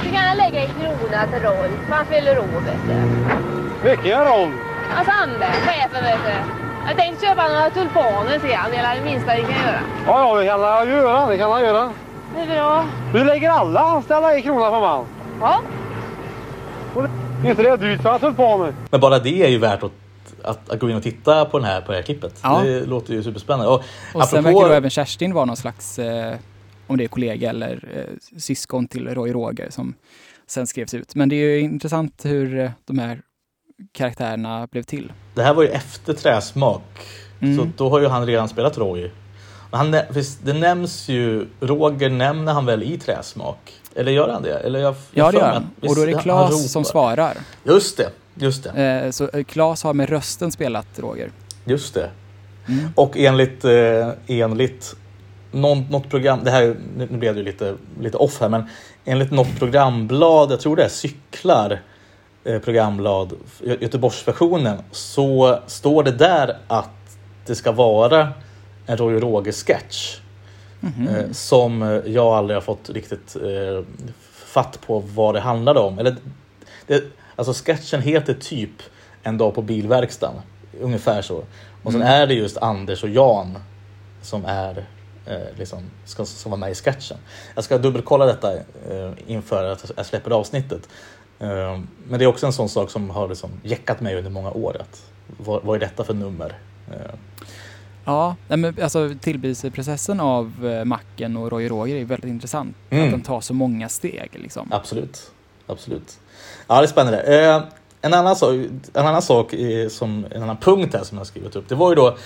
[0.04, 1.72] Du kan lägga en krona till Rolf.
[1.90, 3.90] Han fyller år, vet du.
[3.90, 4.52] Vilken roll!
[4.90, 6.34] Hans ande, chefen, vet du.
[6.88, 8.72] Jag tänkte köpa några tulpaner till han.
[8.72, 9.80] Det är det minsta vi kan göra.
[10.06, 11.26] Ja, ja, det kan han göra.
[11.26, 11.92] Det kan han göra.
[12.38, 12.90] Det är bra.
[13.14, 15.06] Du lägger alla anställda en krona per man.
[15.42, 15.62] Ja.
[17.50, 18.74] Inte det är dyrt för tulpaner.
[18.92, 19.92] Men bara det är ju värt att,
[20.44, 22.40] att, att gå in och titta på, den här, på det här klippet.
[22.44, 22.62] Ja.
[22.64, 23.68] Det låter ju superspännande.
[23.68, 23.84] Och,
[24.14, 26.36] Och sen apropå- verkar då även Kerstin vara någon slags, eh,
[26.88, 29.94] om det är kollega eller eh, syskon till Roy Roger som
[30.48, 31.16] sen skrevs ut.
[31.16, 33.22] Men det är ju intressant hur eh, de här
[33.94, 35.14] karaktärerna blev till.
[35.36, 36.82] Det här var ju efter Träsmak.
[37.42, 37.58] Mm.
[37.58, 39.12] Så då har ju han redan spelat Roy.
[39.72, 43.74] Han, visst, det nämns ju, Roger nämner han väl i Träsmak?
[43.96, 44.54] Eller gör han det?
[44.60, 45.56] Eller jag, jag Ja, det gör han.
[45.82, 47.38] att- Och då är visst, det Claes som svarar.
[47.64, 48.84] Just det, just det.
[49.06, 51.32] Eh, så eh, Claes har med rösten spelat Roger.
[51.66, 52.10] Just det.
[52.68, 52.90] Mm.
[52.96, 54.96] Och enligt, eh, enligt
[55.52, 58.64] någon, något program, det här, nu blev det ju lite, lite off här, men
[59.06, 61.82] enligt något programblad, jag tror det är Cyklar
[62.44, 66.90] eh, programblad, Gö- Göteborgsversionen, så står det där att
[67.46, 68.28] det ska vara
[68.88, 70.20] en Roy och Roger-sketch.
[70.80, 71.08] Mhm.
[71.08, 73.84] Eh, som eh, jag aldrig har fått riktigt eh,
[74.32, 76.00] fatt på vad det handlade om.
[76.00, 76.16] Eller,
[76.88, 77.04] det,
[77.36, 78.72] alltså sketchen heter typ
[79.24, 80.42] En dag på bilverkstaden.
[80.82, 81.44] Ungefär så.
[81.84, 82.14] Och sen Mm.
[82.14, 83.58] är det just Anders och Jan
[84.22, 84.86] som är
[85.26, 87.18] eh, liksom, ska, som var med i sketchen.
[87.56, 90.90] Jag ska dubbelkolla detta eh, inför att jag släpper avsnittet.
[91.40, 94.52] Eh, men det är också en sån sak som har liksom jäckat mig under många
[94.52, 94.78] år.
[94.82, 95.02] Att,
[95.38, 96.58] vad, vad är detta för nummer?
[98.08, 102.76] Ja, men alltså tillblivelseprocessen av eh, Macken och Roy Roger är väldigt intressant.
[102.90, 103.06] Mm.
[103.06, 104.68] Att de tar så många steg liksom.
[104.74, 105.32] Absolut.
[105.68, 106.20] Absolut.
[106.68, 107.22] Ja, det är spännande.
[107.22, 107.64] Eh,
[108.02, 108.54] en annan sak,
[108.94, 109.54] en annan sak
[109.90, 112.18] som, en annan punkt här som jag har skrivit upp, det var ju då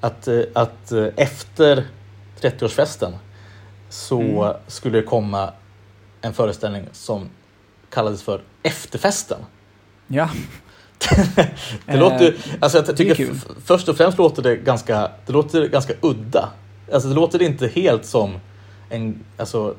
[0.00, 1.86] att, eh, att eh, efter
[2.40, 3.12] 30-årsfesten
[3.88, 4.54] så Mm.
[4.66, 5.52] skulle det komma
[6.20, 7.28] en föreställning som
[7.90, 9.38] kallades för Efterfesten.
[10.06, 10.28] Ja,
[11.86, 13.34] Det låter ju, alltså jag tycker
[13.64, 16.48] först och främst låter det ganska, det låter ganska udda.
[16.92, 18.34] Alltså det låter inte helt som
[18.90, 19.74] en, alltså,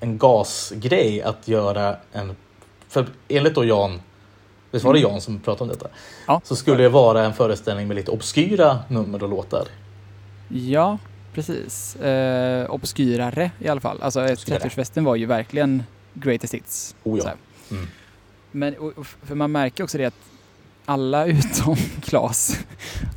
[0.00, 2.36] en gasgrej att göra en,
[2.88, 4.00] för enligt då Jan,
[4.70, 5.86] visst var det Jan som pratade om detta?
[5.86, 5.98] Mm.
[6.26, 6.40] Ja.
[6.44, 9.64] Så skulle det vara en föreställning med lite obskyra nummer och låtar.
[10.48, 10.98] ja
[11.34, 11.96] precis.
[11.96, 14.02] Eh, obskyrare i alla fall.
[14.02, 14.60] Alltså Obskyrare.
[14.60, 15.82] 30-årsfesten var ju verkligen
[16.14, 16.96] greatest hits.
[17.02, 17.32] Oh ja.
[17.70, 17.86] Mm.
[18.50, 18.74] Men
[19.22, 20.29] för man märker också det att
[20.84, 22.58] alla utom Claes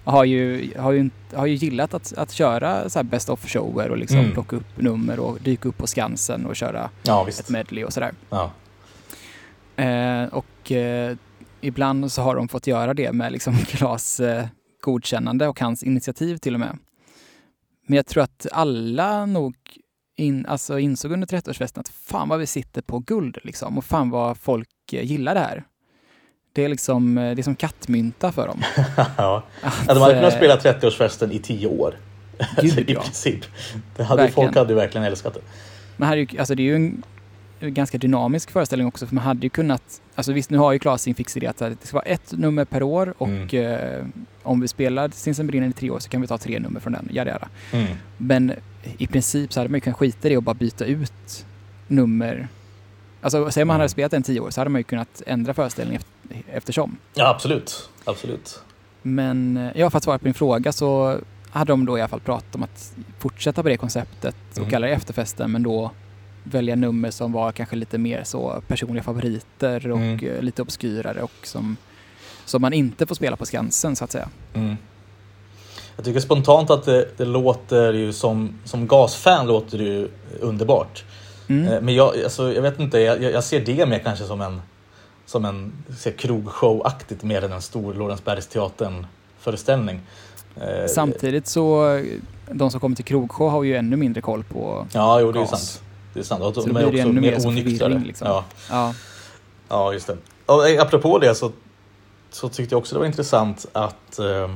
[0.05, 3.89] har ju, har ju, har ju gillat att, att köra så här best of shower
[3.89, 4.31] och liksom Mm.
[4.31, 8.13] plocka upp nummer och dyka upp på Skansen och köra Ja ett medley och sådär.
[8.29, 8.51] Ja.
[9.83, 11.17] Eh, och eh,
[11.61, 14.45] ibland så har de fått göra det med liksom Claes eh,
[14.81, 16.77] godkännande och hans initiativ till och med.
[17.87, 19.55] Men jag tror att alla nog
[20.17, 24.09] in, alltså insåg under 30-årsfesten att fan vad vi sitter på guld liksom och fan
[24.09, 25.63] vad folk eh, gillar det här.
[26.55, 28.61] Det är liksom, eh, det är som kattmynta för dem.
[29.17, 29.43] ja.
[29.61, 31.95] Att, de hade kunnat eh, spela 30-årsfesten i tio år.
[32.61, 33.01] Gud, I ja.
[33.01, 33.45] princip.
[33.95, 34.47] Det hade, Verkligen.
[34.47, 35.39] folk hade ju verkligen älskat det.
[35.97, 37.03] Men här är ju, alltså det är ju en,
[37.59, 41.01] ganska dynamisk föreställning också för man hade ju kunnat, alltså visst nu har ju Claes
[41.01, 43.73] sin fix idé att det ska vara ett nummer per år och Mm.
[43.99, 44.05] eh,
[44.43, 46.93] om vi spelar Stinsen brinner i tre år så kan vi ta tre nummer från
[46.93, 47.47] den, jada, jada.
[47.71, 47.87] Mm.
[48.17, 48.53] Men
[48.97, 51.45] i princip så hade man ju kunnat skita i det och bara byta ut
[51.87, 52.47] nummer.
[53.21, 53.89] Alltså säger man hade Mm.
[53.89, 56.12] spelat den tio år så hade man ju kunnat ändra föreställningen efter,
[56.51, 56.97] eftersom.
[57.13, 57.89] Ja, absolut.
[58.05, 58.59] Absolut.
[59.01, 61.17] Men eh, ja, för att svara på din fråga så
[61.49, 64.69] hade de då i alla fall pratat om att fortsätta på det konceptet och Mm.
[64.69, 65.91] kalla det efterfesten men då
[66.43, 70.19] välja nummer som var kanske lite mer så personliga favoriter och Mm.
[70.27, 71.77] eh, lite obskyrare och som,
[72.45, 74.29] som man inte får spela på Skansen så att säga.
[74.53, 74.75] Mm.
[75.95, 80.09] Jag tycker spontant att det, det låter ju som, som gasfan låter det ju
[80.39, 81.03] underbart.
[81.47, 81.73] Mm.
[81.73, 84.61] Eh, Men jag, alltså, jag vet inte, jag, jag ser det mer kanske som en,
[85.25, 85.73] som en
[86.17, 89.07] krogshow-aktigt mer än en stor Lorensbergsteatern
[89.39, 90.01] föreställning.
[90.61, 91.99] Eh, Samtidigt så,
[92.51, 95.41] de som kommer till krogshow har ju ännu mindre koll på Ja, jo, det är
[95.41, 95.49] gas.
[95.49, 95.81] sant.
[96.13, 96.43] Det är sant.
[96.43, 98.01] Och Så de är också ännu mer onyktrare.
[98.05, 98.27] liksom.
[98.27, 98.93] Ja, Ja,
[99.69, 100.17] ja, just det.
[100.45, 101.51] Och eh, apropå det så,
[102.31, 104.49] så tyckte jag också det var intressant att, eh,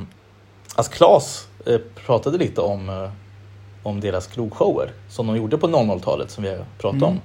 [0.76, 3.10] att Claes eh, pratade lite om,
[3.84, 7.10] om deras krogshower som de gjorde på 00-talet som vi pratat Mm.
[7.10, 7.22] om.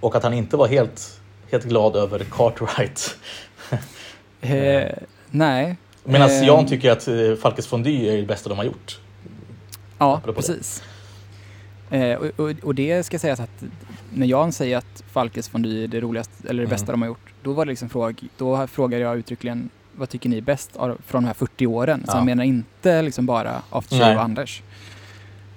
[0.00, 1.19] Och att han inte var helt,
[1.50, 3.16] helt glad över Cartwright.
[4.40, 4.92] eh,
[5.30, 5.76] nej.
[6.04, 9.00] Medan Eh, Jan tycker att eh, Falkes Fondue är det bästa de har gjort.
[9.98, 10.82] Ja, precis.
[11.90, 13.62] Eh, och, och, och det ska sägas att
[14.14, 16.70] när Jan säger att Falkes fondue är det roligaste eller det Mm.
[16.70, 20.28] bästa de har gjort, då var det liksom fråg, då frågade jag uttryckligen vad tycker
[20.28, 22.02] ni är bäst av, från de här 40 åren?
[22.06, 22.16] Så Ja.
[22.16, 24.16] han menar inte liksom bara Aftershave Nej.
[24.16, 24.62] och Anders.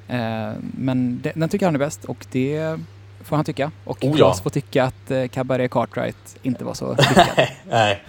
[0.07, 2.79] Eh, men det, den tycker han är bäst och det
[3.23, 3.71] får han tycka.
[3.85, 4.15] Och Oh ja.
[4.15, 7.25] Claes får tycka att eh, Cabaret Cartwright inte var så lyckad.
[7.69, 8.03] Nej.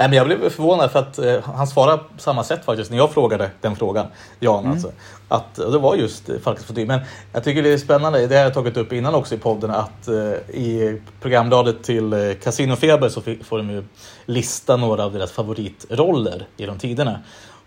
[0.00, 2.96] Nej, men jag blev förvånad för att eh, han svarade på samma sätt faktiskt när
[2.98, 4.06] jag frågade den frågan.
[4.40, 4.72] Jan Mm.
[4.72, 4.92] alltså.
[5.28, 6.86] Att, och det var just eh, Falkens fondue.
[6.86, 7.00] Men
[7.32, 10.08] jag tycker det är spännande, det har jag tagit upp innan också i podden, att
[10.08, 10.14] eh,
[10.56, 13.84] i programbladet till eh, Casino Feber så fi- får de ju
[14.26, 17.20] lista några av deras favoritroller genom tiderna.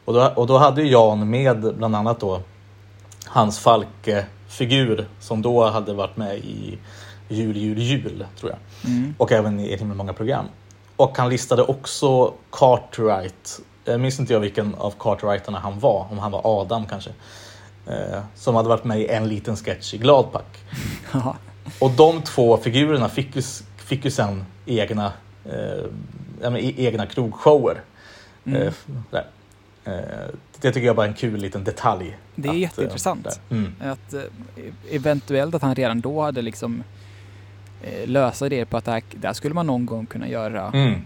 [0.05, 2.41] Och då, och då hade Jan med bland annat då
[3.25, 3.59] Hans
[4.51, 6.77] Falke-figur som då hade varit med i
[7.29, 8.91] Jul, jul, jul tror jag.
[8.91, 9.15] Mm.
[9.17, 10.45] Och även i himla många program.
[10.95, 13.59] Och han listade också Cartwright.
[13.85, 16.07] Jag minns inte jag vilken av Cartwrightarna han var.
[16.11, 17.09] Om han var Adam kanske.
[17.87, 20.57] Eh, som hade varit med i en liten sketch i Gladpack.
[21.79, 23.41] Och de två figurerna fick ju,
[23.77, 25.13] fick ju sen egna,
[25.45, 27.81] eh, e- egna krogshower.
[28.45, 28.61] Mm.
[28.61, 28.73] Eh,
[30.61, 32.17] det tycker jag bara är en kul liten detalj.
[32.35, 33.39] Det är att, eh, jätteintressant.
[33.49, 33.73] Mm.
[33.81, 34.21] Att eh,
[34.91, 36.83] eventuellt att han redan då hade liksom
[37.83, 41.01] eh, lösa det på att det här, där skulle man någon gång kunna göra Mm.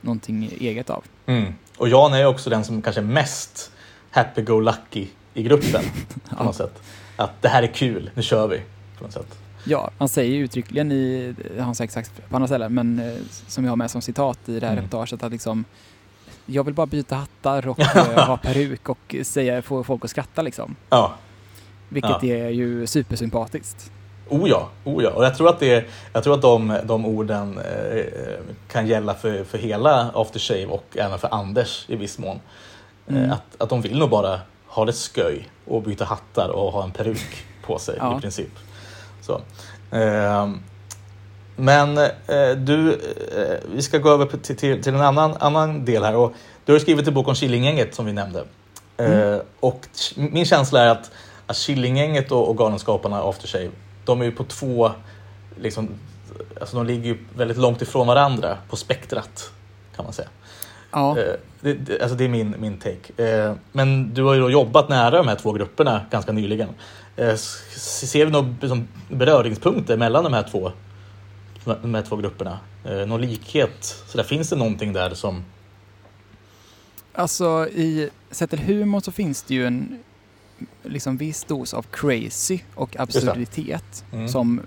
[0.00, 1.04] någonting eget av.
[1.26, 1.52] Mm.
[1.78, 3.72] Och Jan är också den som kanske är mest
[4.10, 5.82] happy-go-lucky i gruppen.
[6.38, 6.82] På något sätt.
[7.16, 8.60] Att det här är kul, nu kör vi.
[8.98, 9.36] På något sätt.
[9.64, 13.14] Ja, han säger uttryckligen i, han säkert sagt på andra ställen, men eh,
[13.46, 14.84] som jag har med som citat i det här Mm.
[14.84, 15.64] reportaget att liksom
[16.50, 20.42] jag vill bara byta hattar och eh, ha peruk och säga, få folk att skratta
[20.42, 20.76] liksom.
[20.90, 21.12] Ja,
[21.88, 22.34] Vilket Ja.
[22.36, 23.90] är ju supersympatiskt.
[24.28, 25.10] oh ja, oh ja.
[25.10, 28.04] Och jag tror att, det, jag tror att de, de orden eh,
[28.68, 32.40] kan gälla för, för hela Aftershave och även för Anders i viss mån.
[33.08, 33.24] Mm.
[33.24, 36.84] Eh, att, att de vill nog bara ha det sköj och byta hattar och ha
[36.84, 38.18] en peruk på sig Ja.
[38.18, 38.50] i princip.
[39.22, 39.40] Så.
[39.90, 40.60] Ehm,
[41.56, 46.04] men eh, du, eh, vi ska gå över till, till, till en annan, annan del
[46.04, 46.16] här.
[46.16, 46.32] Och
[46.64, 48.44] du har skrivit en bok om Killinggänget som vi nämnde.
[48.96, 51.10] Eh, och t- min känsla är att,
[51.46, 53.70] att Killinggänget och, och Galenskaparna Aftershave,
[54.04, 54.90] de är ju på två,
[55.60, 55.88] liksom,
[56.60, 59.50] alltså de ligger ju väldigt långt ifrån varandra på spektrat
[59.96, 60.28] kan man säga.
[60.92, 63.24] Ja, Eh, det, det, alltså det är min, min take.
[63.24, 66.68] Eh, men du har ju jobbat nära de här två grupperna ganska nyligen.
[67.16, 70.72] Eh, ser du några liksom, beröringspunkter mellan de här två,
[71.64, 72.58] de här två grupperna?
[72.84, 73.84] Eh, någon likhet?
[74.06, 75.44] Så där, finns det någonting där som...
[77.14, 79.98] alltså i sett till humor så finns det ju en
[80.82, 84.28] liksom viss dos av crazy och absurditet Mm.
[84.28, 84.60] som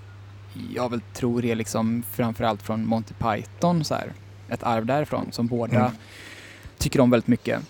[0.74, 4.12] jag väl tror är liksom framförallt från Monty Python så här.
[4.48, 5.90] Ett arv därifrån som båda Mm.
[6.78, 7.60] tycker om väldigt mycket.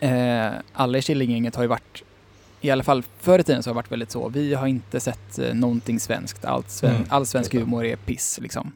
[0.00, 2.02] Eh, alla i Killinggänget har ju varit,
[2.64, 5.00] i alla fall förr i tiden så har det varit väldigt så, vi har inte
[5.00, 8.72] sett eh, någonting svenskt, Allt sven, Mm, all svensk humor är piss liksom.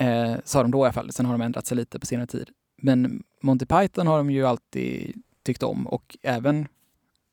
[0.00, 2.26] Eh, sa de då i alla fall, sen har de ändrat sig lite på senare
[2.26, 2.50] tid.
[2.82, 6.68] Men Monty Python har de ju alltid tyckt om och även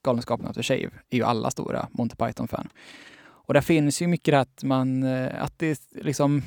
[0.03, 2.69] Galenskapen After Shave är ju alla stora Monty Python-fan.
[3.21, 6.41] Och där finns ju mycket att man, eh, att det liksom,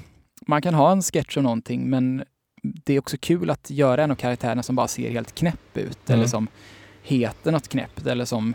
[0.47, 2.24] man kan ha en sketch om någonting men
[2.62, 6.09] det är också kul att göra en av karaktärerna som bara ser helt knäpp ut
[6.09, 6.18] Mm.
[6.20, 6.49] eller som
[7.03, 8.55] heter något knäppt eller som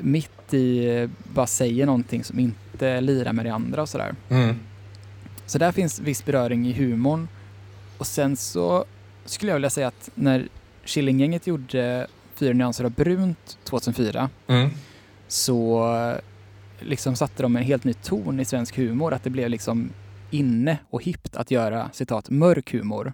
[0.00, 4.14] mitt i bara säger någonting som inte lirar med det andra och sådär.
[5.46, 7.28] Så där finns viss beröring i humorn.
[7.98, 8.84] Och sen så
[9.24, 10.48] skulle jag vilja säga att när
[10.84, 14.70] Killinggänget gjorde Fyra nyanser av brunt 2004 Mm.
[15.28, 15.94] så
[16.80, 19.14] liksom satte de en helt ny ton i svensk humor.
[19.14, 19.90] Att det blev liksom
[20.30, 23.12] inne och hippt att göra citat mörk humor.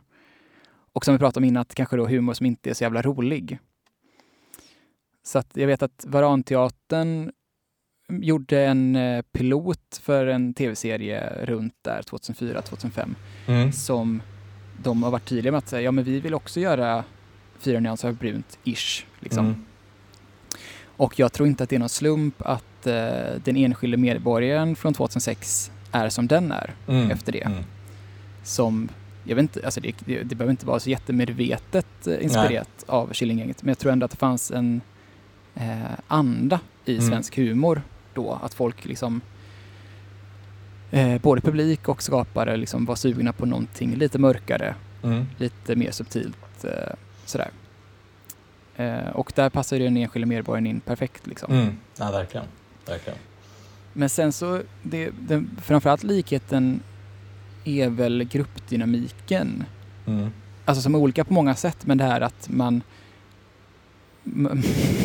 [0.93, 3.03] Och som vi pratade om innan, att kanske då humor som inte är så jävla
[3.03, 3.59] rolig.
[5.27, 7.33] Så att jag vet att Varanteatern
[8.09, 13.15] gjorde en eh, pilot för en tv-serie runt där 2004-2005
[13.47, 13.73] Mm.
[13.73, 14.23] som
[14.83, 17.05] de har varit tydliga med att säga, ja men vi vill också göra
[17.59, 19.05] Fyra nyanser av brunt-ish.
[19.21, 19.47] Liksom.
[19.47, 19.65] Mm.
[20.97, 22.95] Och jag tror inte att det är någon slump att eh,
[23.45, 27.11] den enskilde medborgaren från 2006 är som den är Mm.
[27.11, 27.41] efter det.
[27.41, 27.63] Mm.
[28.43, 28.89] Som,
[29.25, 33.13] jag vet inte, alltså det, det, det behöver inte vara så jättemedvetet eh, inspirerat av
[33.13, 34.81] Killinggänget, men jag tror ändå att det fanns en
[35.55, 37.09] eh, anda i Mm.
[37.11, 37.83] svensk humor
[38.15, 39.21] då, att folk liksom
[40.91, 45.27] eh, både publik och skapare liksom var sugna på någonting lite mörkare, Mm.
[45.39, 46.95] lite mer subtilt eh,
[47.25, 47.51] sådär.
[48.77, 51.53] Eh, och där passar ju den enskilde medborgaren in perfekt liksom.
[51.53, 51.77] Mm.
[51.99, 52.47] Ja, verkligen.
[52.87, 53.19] verkligen.
[53.93, 56.81] Men sen så, det, den, framförallt likheten
[57.65, 59.65] är väl gruppdynamiken.
[60.07, 60.31] Mm.
[60.65, 62.83] Alltså som är olika på många sätt, men det här att man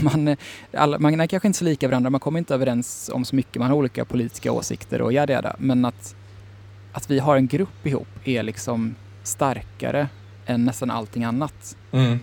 [0.01, 0.35] man,
[0.73, 3.55] alla, man är kanske inte så lika varandra, man kommer inte överens om så mycket,
[3.55, 5.55] man har olika politiska åsikter och jada jada.
[5.59, 6.15] Men att,
[6.91, 10.07] att vi har en grupp ihop är liksom starkare
[10.45, 11.77] än nästan allting annat.
[11.91, 12.19] Mm.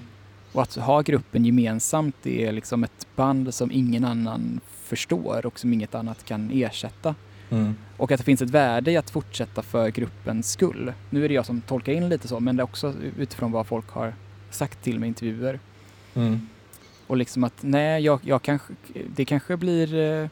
[0.53, 5.73] Och att ha gruppen gemensamt är liksom ett band som ingen annan förstår och som
[5.73, 7.15] inget annat kan ersätta.
[7.51, 7.75] Mm.
[7.97, 10.93] Och att det finns ett värde i att fortsätta för gruppens skull.
[11.11, 13.67] Nu är det jag som tolkar in lite så, men det är också utifrån vad
[13.67, 14.15] folk har
[14.51, 15.61] sagt till mig i intervjuer.
[16.15, 16.49] Mm.
[17.07, 18.73] Och liksom att nej, jag, jag kanske,
[19.17, 20.29] det kanske blir eh,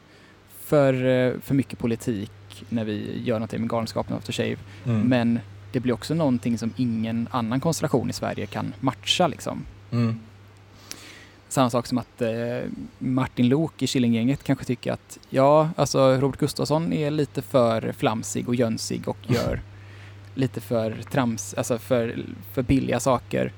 [0.59, 2.31] för, eh, för mycket politik
[2.69, 4.57] när vi gör någonting med Galenskapen After Shave.
[4.85, 5.01] Mm.
[5.01, 5.39] Men
[5.71, 9.65] det blir också någonting som ingen annan konstellation i Sverige kan matcha liksom.
[9.91, 10.19] Mm.
[11.47, 12.29] Samma sak som att eh,
[12.99, 18.47] Martin Lok i Killinggänget kanske tycker att ja, alltså Robert Gustafsson är lite för flamsig
[18.47, 19.61] och jönsig och gör
[20.35, 22.15] lite för trams, alltså för,
[22.53, 23.51] för billiga saker.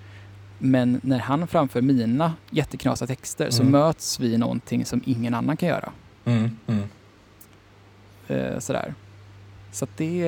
[0.58, 3.72] Men när han framför mina jätteknasiga texter så Mm.
[3.72, 5.92] möts vi i någonting som ingen annan kan göra.
[6.26, 6.58] Mm.
[6.68, 6.84] Mm.
[8.28, 8.94] Eh, sådär.
[9.72, 10.24] Så det,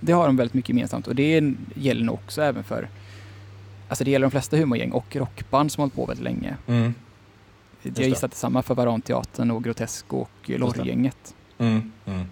[0.00, 2.88] det har de väldigt mycket gemensamt och det gäller nog också även för
[3.88, 6.56] Alltså det gäller de flesta humorgäng och rockband som har hållit på väldigt länge.
[6.66, 6.94] Mm.
[7.82, 10.58] Jag gissar att det är samma för Varanteatern och Grotesco och det.
[10.58, 11.34] Lorrygänget.
[11.58, 11.92] Mm.
[12.06, 12.24] Mm.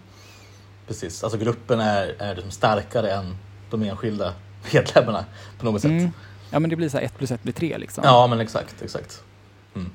[0.87, 3.37] Precis, alltså gruppen är, är liksom starkare än
[3.70, 4.35] de enskilda
[4.72, 5.25] medlemmarna
[5.59, 6.11] på något sätt.
[6.55, 6.57] Mm.
[6.57, 8.05] Ja men det blir så här ett plus ett blir tre liksom.
[8.05, 9.23] Ja, men exakt, exakt.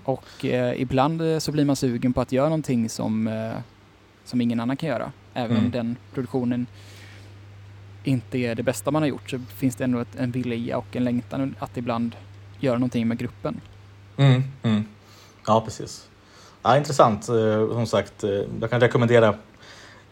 [0.03, 3.51] Och eh, ibland eh, så blir man sugen på att göra någonting som, eh,
[4.25, 5.11] som ingen annan kan göra.
[5.33, 5.65] Även Mm.
[5.65, 6.67] om den produktionen
[8.03, 10.95] inte är det bästa man har gjort så finns det ändå ett, en vilja och
[10.95, 12.15] en längtan att ibland
[12.59, 13.61] göra någonting med gruppen.
[14.17, 14.43] Mm.
[14.63, 14.83] Mm.
[15.47, 16.07] Ja, precis.
[16.61, 17.29] Ja, intressant.
[17.29, 18.29] Eh, Som sagt, eh,
[18.61, 19.35] jag kan rekommendera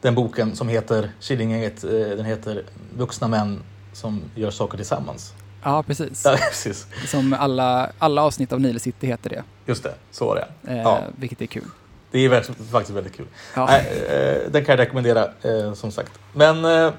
[0.01, 1.81] den boken som heter Killinggänget.
[1.81, 2.63] Den heter
[2.97, 3.59] Vuxna män
[3.93, 5.33] som gör saker tillsammans.
[5.67, 6.21] Ja precis.
[6.25, 6.87] Ja, precis.
[7.07, 9.43] Som alla, alla avsnitt av Nile City heter det.
[9.65, 10.71] Just det, så var det.
[10.71, 10.99] Eh, Ja.
[11.19, 11.63] Vilket är kul.
[12.11, 12.41] Det är
[12.71, 13.25] faktiskt väldigt kul.
[13.55, 13.77] Ja.
[13.77, 16.11] Eh, den kan jag rekommendera eh, som sagt.
[16.33, 16.93] Men eh,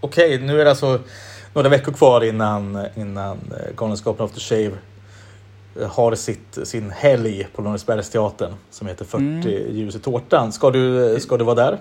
[0.00, 1.00] okej, nu är det alltså
[1.54, 4.70] några veckor kvar innan, innan eh, Galenskapen After Shave
[5.80, 9.76] eh, har sitt, sin helg på Lorensbergsteatern som heter 40 Mm.
[9.76, 10.52] ljus i tårtan.
[10.52, 11.78] Ska du, ska du vara där?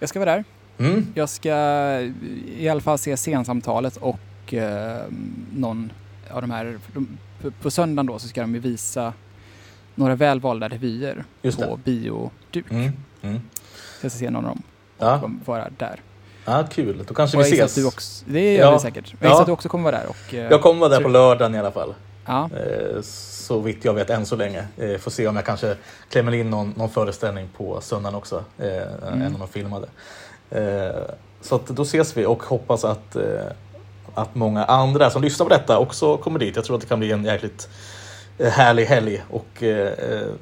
[0.00, 0.44] Jag ska vara där.
[0.78, 1.06] Mm.
[1.14, 1.50] Jag ska
[2.58, 4.18] i alla fall se scensamtalet och
[4.54, 5.02] eh,
[5.54, 5.92] någon
[6.30, 7.18] av de här, de,
[7.62, 9.12] på, söndagen då så ska de ju visa
[9.94, 11.24] några välvalda revyer
[11.56, 12.70] på bioduk.
[12.70, 12.92] Mm.
[13.22, 13.40] Mm.
[14.02, 14.62] Jag ska se någon av dem
[14.98, 15.30] och Ja.
[15.44, 16.00] vara där.
[16.44, 17.04] ja, kul.
[17.08, 17.70] Då kanske Och vi ses.
[17.72, 18.72] att du också, det gör Ja.
[18.72, 19.14] vi säkert.
[19.20, 19.28] Jag Ja.
[19.28, 20.06] gissar att du också kommer vara där.
[20.08, 21.94] Och, eh, Jag kommer vara där på lördagen i alla fall.
[22.26, 24.66] Ja, Eh, Så vitt jag vet än så länge.
[24.76, 25.76] Eh, Får se om jag kanske
[26.10, 28.44] klämmer in någon, någon föreställning på söndagen också.
[28.58, 28.66] Eh,
[29.08, 29.22] Mm.
[29.22, 29.88] En av de filmade.
[30.50, 31.02] Eh,
[31.40, 33.22] Så att då ses vi och hoppas att, eh,
[34.14, 36.56] att många andra som lyssnar på detta också kommer dit.
[36.56, 37.68] Jag tror att det kan bli en jäkligt
[38.38, 39.92] eh, härlig helg och eh,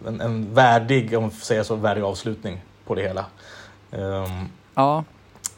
[0.07, 3.25] en, en värdig, om man säga så, värdig avslutning på det hela.
[3.93, 5.05] Ehm, ja.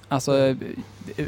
[0.09, 0.57] Alltså eh,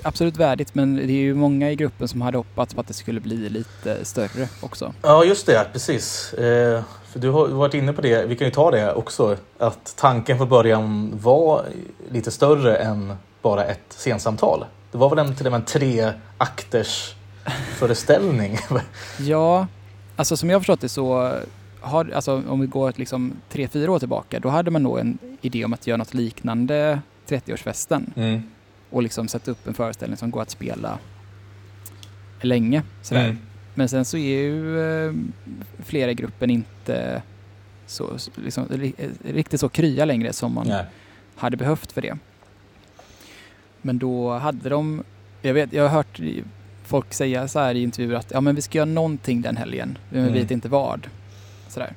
[0.04, 2.94] absolut värdigt men det är ju många i gruppen som hade hoppats på att det
[2.94, 4.94] skulle bli lite större också.
[5.02, 5.66] Ja, just det.
[5.72, 6.32] Precis.
[6.34, 8.26] Eh, för du har varit inne på det.
[8.26, 9.36] Vi kan ju ta det också.
[9.58, 11.64] Att tanken från början var
[12.10, 14.64] lite större än bara ett scensamtal.
[14.92, 17.14] Det var väl en, till och med en tre akters
[17.78, 18.58] föreställning.
[19.18, 19.66] Ja,
[20.16, 21.34] alltså som jag har förstått det så
[21.80, 25.18] har, alltså om vi går liksom tre, fyra år tillbaka, då hade man nog en
[25.40, 28.42] idé om att göra något liknande 30-årsfesten Mm.
[28.90, 30.98] och liksom sätta upp en föreställning som går att spela
[32.40, 32.82] länge.
[33.02, 33.24] Sådär.
[33.24, 33.38] Mm.
[33.74, 35.12] Men sen så är ju eh,
[35.84, 37.22] flera i gruppen inte
[37.86, 38.66] så, liksom,
[38.98, 40.84] eh, riktigt så krya längre som man Nej.
[41.36, 42.18] hade behövt för det.
[43.82, 45.02] Men då hade de,
[45.42, 46.20] jag, vet, jag har hört
[46.84, 49.98] folk säga så här i intervjuer att ja men vi ska göra någonting den helgen,
[50.10, 50.40] men vi Mm.
[50.42, 51.06] vet inte vad.
[51.68, 51.92] Sådär.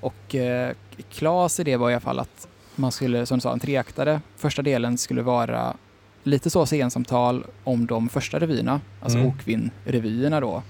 [0.00, 0.72] Och eh,
[1.10, 4.20] Klas idé var i alla fall att man skulle, som du sa, en treaktare.
[4.36, 5.74] Första delen skulle vara
[6.22, 9.30] lite så scensamtal om de första revyerna, alltså Mm.
[9.30, 10.62] Okvin-revyerna då.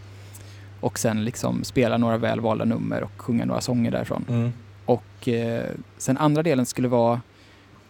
[0.81, 4.25] Och sen liksom spela några välvalda nummer och sjunga några sånger därifrån.
[4.29, 4.53] Mm.
[4.85, 7.21] Och eh, sen andra delen skulle vara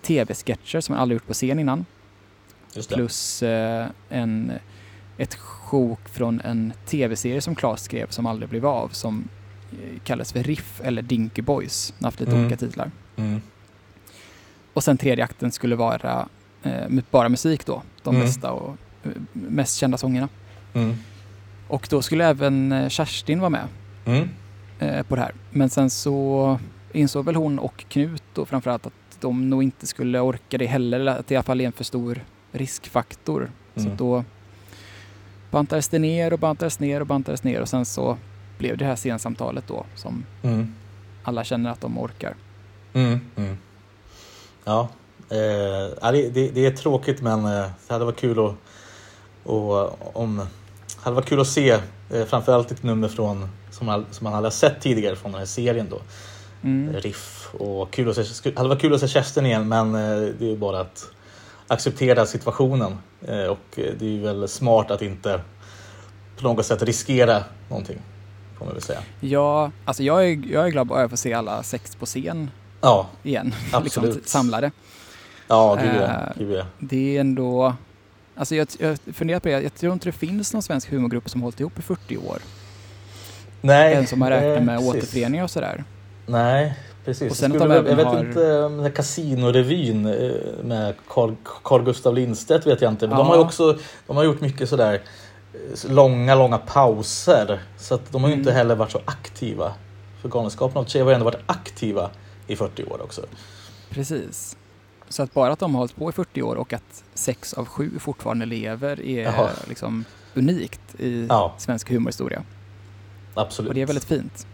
[0.02, 1.84] tv-sketcher som man aldrig gjort på scen innan.
[2.94, 4.52] Plus eh, en,
[5.18, 9.28] ett sjok från en tv-serie som Claes skrev som aldrig blev av som
[9.72, 11.94] eh, kallas för Riff eller Dinky Boys.
[12.00, 12.44] Haft lite Mm.
[12.44, 12.90] olika titlar.
[13.16, 13.40] Mm.
[14.72, 16.28] Och sen tredje akten skulle vara
[16.62, 17.82] eh, bara musik då.
[18.02, 18.26] De Mm.
[18.26, 20.28] bästa och eh, mest kända sångerna.
[20.74, 20.94] Mm.
[21.68, 23.68] Och då skulle även eh, Kerstin vara med
[24.04, 24.28] Mm.
[24.78, 25.34] eh, på det här.
[25.50, 26.58] Men sen så
[26.92, 31.00] insåg väl hon och Knut då framförallt att de nog inte skulle orka det heller,
[31.00, 32.20] eller att det i alla fall är en för stor
[32.52, 33.50] riskfaktor.
[33.74, 33.92] Så Mm.
[33.92, 34.24] att då
[35.50, 38.16] bantades det ner och bantades ner och bantades ner och sen så
[38.58, 40.74] blev det här scensamtalet då som Mm.
[41.24, 42.34] alla känner att de orkar.
[42.92, 43.58] Mm, mm.
[44.64, 44.88] Ja,
[45.30, 47.50] eh, det, det, det, är tråkigt men eh,
[47.88, 48.54] det hade varit kul att,
[49.44, 51.70] och, om, det hade varit kul att se
[52.10, 55.46] eh, framförallt ett nummer från, som, man, som man hade sett tidigare från den här
[55.46, 56.00] serien då.
[56.62, 56.92] Mm.
[56.94, 60.52] Riff och kul att se, hade varit kul att se Kerstin igen men eh, det
[60.52, 61.10] är bara att
[61.72, 62.98] acceptera situationen
[63.28, 65.40] eh, och det är väl smart att inte
[66.36, 67.98] på något sätt riskera någonting.
[68.58, 69.00] Får man väl säga.
[69.20, 72.50] Ja, alltså jag är, jag är glad att få se alla sex på scen
[72.80, 73.54] ja, igen.
[73.84, 74.28] liksom absolut.
[74.28, 74.70] samlade.
[75.48, 76.02] Ja, gud ja.
[76.02, 76.64] Eh, Gud ja.
[76.78, 77.74] Det är ändå...
[78.36, 81.42] Alltså jag, jag funderar på det, jag tror inte det finns någon svensk humorgrupp som
[81.42, 82.38] hållit ihop i 40 år.
[83.60, 84.94] Nej, En som har räknat eh, med precis.
[84.94, 85.84] återföreningar och sådär.
[86.26, 87.30] Nej, precis.
[87.30, 90.30] Och sen skulle- jag vet har- inte, Casinorevyn eh,
[90.64, 93.08] med Carl, Carl Gustav Lindstedt vet jag inte.
[93.08, 95.02] Men de har ju också de har gjort mycket sådär
[95.54, 97.62] eh, långa, långa pauser.
[97.78, 98.58] Så att de har ju inte Mm.
[98.58, 99.72] heller varit så aktiva.
[100.22, 102.10] För Galenskapen av Tjejer har ju ändå varit aktiva
[102.46, 103.22] i 40 år också.
[103.90, 104.56] Precis.
[105.08, 107.66] Så att bara att de har hållit på i 40 år och att sex av
[107.66, 109.48] sju fortfarande lever är Jaha.
[109.68, 111.54] liksom unikt i Ja.
[111.58, 112.42] svensk humorhistoria.
[113.34, 113.68] Absolut.
[113.68, 114.46] Och det är väldigt fint.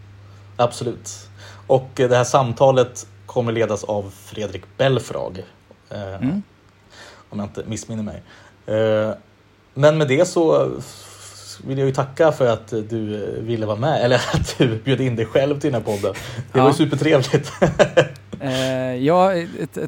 [0.55, 1.28] Absolut.
[1.69, 5.37] Och det här samtalet kommer ledas av Fredrik Belfrage.
[5.89, 6.41] Eh, Mm.
[7.29, 8.21] Om jag inte missminner mig.
[8.65, 9.13] Eh,
[9.73, 10.71] Men med det så
[11.63, 14.01] vill jag ju tacka för att du ville vara med.
[14.05, 16.13] Eller att du bjöd in dig själv till den här podden.
[16.53, 16.71] Det var Ja.
[16.71, 17.51] ju supertrevligt.
[18.41, 19.31] Eh, ja,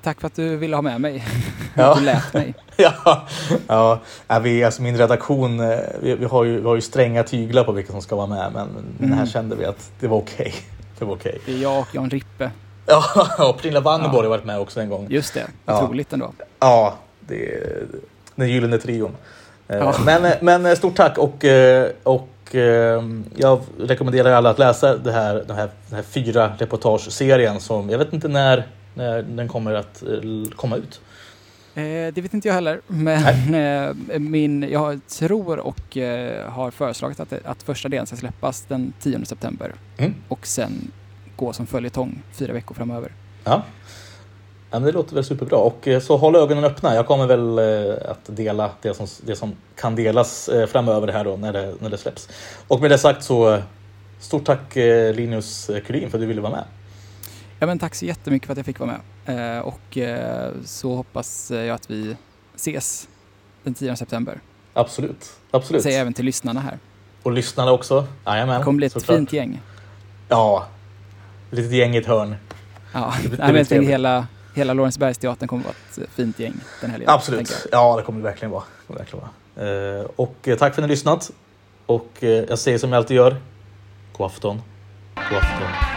[0.03, 1.25] tack för att du ville ha med mig.
[1.75, 1.95] Ja.
[1.95, 2.53] Du lät mig.
[2.77, 3.27] ja,
[3.67, 3.99] ja.
[4.41, 5.57] Vi, alltså min redaktion,
[6.01, 8.51] vi, har ju, vi har ju stränga tyglar på vilka som ska vara med.
[8.53, 8.67] Men,
[8.97, 9.27] men här Mm.
[9.27, 10.53] kände vi att det var okej.
[11.01, 11.37] Det var okej.
[11.45, 12.51] Det är jag och Jan Rippe.
[12.85, 13.03] Ja,
[13.49, 14.23] och Pernilla Wanneborg Ja.
[14.23, 15.07] har varit med också en gång.
[15.09, 15.83] Just det, Ja.
[15.83, 16.31] otroligt ändå.
[16.59, 17.83] Ja, det är
[18.35, 19.11] den gyllene trion.
[19.67, 19.93] Eh, Ja.
[20.05, 23.03] Men, men stort tack och, eh, och eh,
[23.35, 27.97] jag rekommenderar alla att läsa det här, den, här, den här fyra reportageserien som jag
[27.97, 31.01] vet inte när, när den kommer att eh, komma ut.
[31.75, 37.19] Eh, det vet inte jag heller, men eh, min, jag tror och eh, har föreslagit
[37.19, 40.13] att, att första delen ska släppas den 10 september Mm.
[40.27, 40.91] och sen
[41.35, 43.11] gå som följetong fyra veckor framöver.
[43.43, 43.63] Ja.
[44.71, 46.95] Ja, det låter väl superbra och eh, så håll ögonen öppna.
[46.95, 51.23] Jag kommer väl eh, att dela det som, det som kan delas eh, framöver här
[51.23, 52.29] då när det, när det släpps.
[52.67, 53.59] Och med det sagt så
[54.19, 54.75] stort tack
[55.13, 56.63] Linus Kurin för att du ville vara med.
[57.61, 59.57] Ja, men tack så jättemycket för att jag fick vara med.
[59.57, 62.15] Eh, och eh, så hoppas jag att vi
[62.55, 63.07] ses
[63.63, 64.39] den 10 september.
[64.73, 65.29] Absolut.
[65.51, 65.83] Absolut.
[65.83, 66.79] Säger jag även till lyssnarna här.
[67.23, 68.07] Och lyssnarna också.
[68.25, 68.59] Jajamän.
[68.59, 69.17] Det kommer bli ett såklart.
[69.17, 69.61] fint gäng.
[70.29, 70.67] Ja.
[71.51, 72.35] Ett litet gäng i ett hörn.
[72.93, 76.91] Ja, Det blir- Nej, men jag hela, hela Lorensbergsteatern kommer vara ett fint gäng den
[76.91, 77.09] helgen.
[77.09, 77.67] Absolut.
[77.71, 78.63] Ja, det kommer det verkligen vara.
[78.87, 79.99] Det verkligen vara.
[79.99, 81.31] Eh, och eh, tack för att ni har lyssnat.
[81.85, 83.37] Och eh, jag säger som jag alltid gör.
[84.13, 84.61] God afton.
[85.29, 85.90] God afton.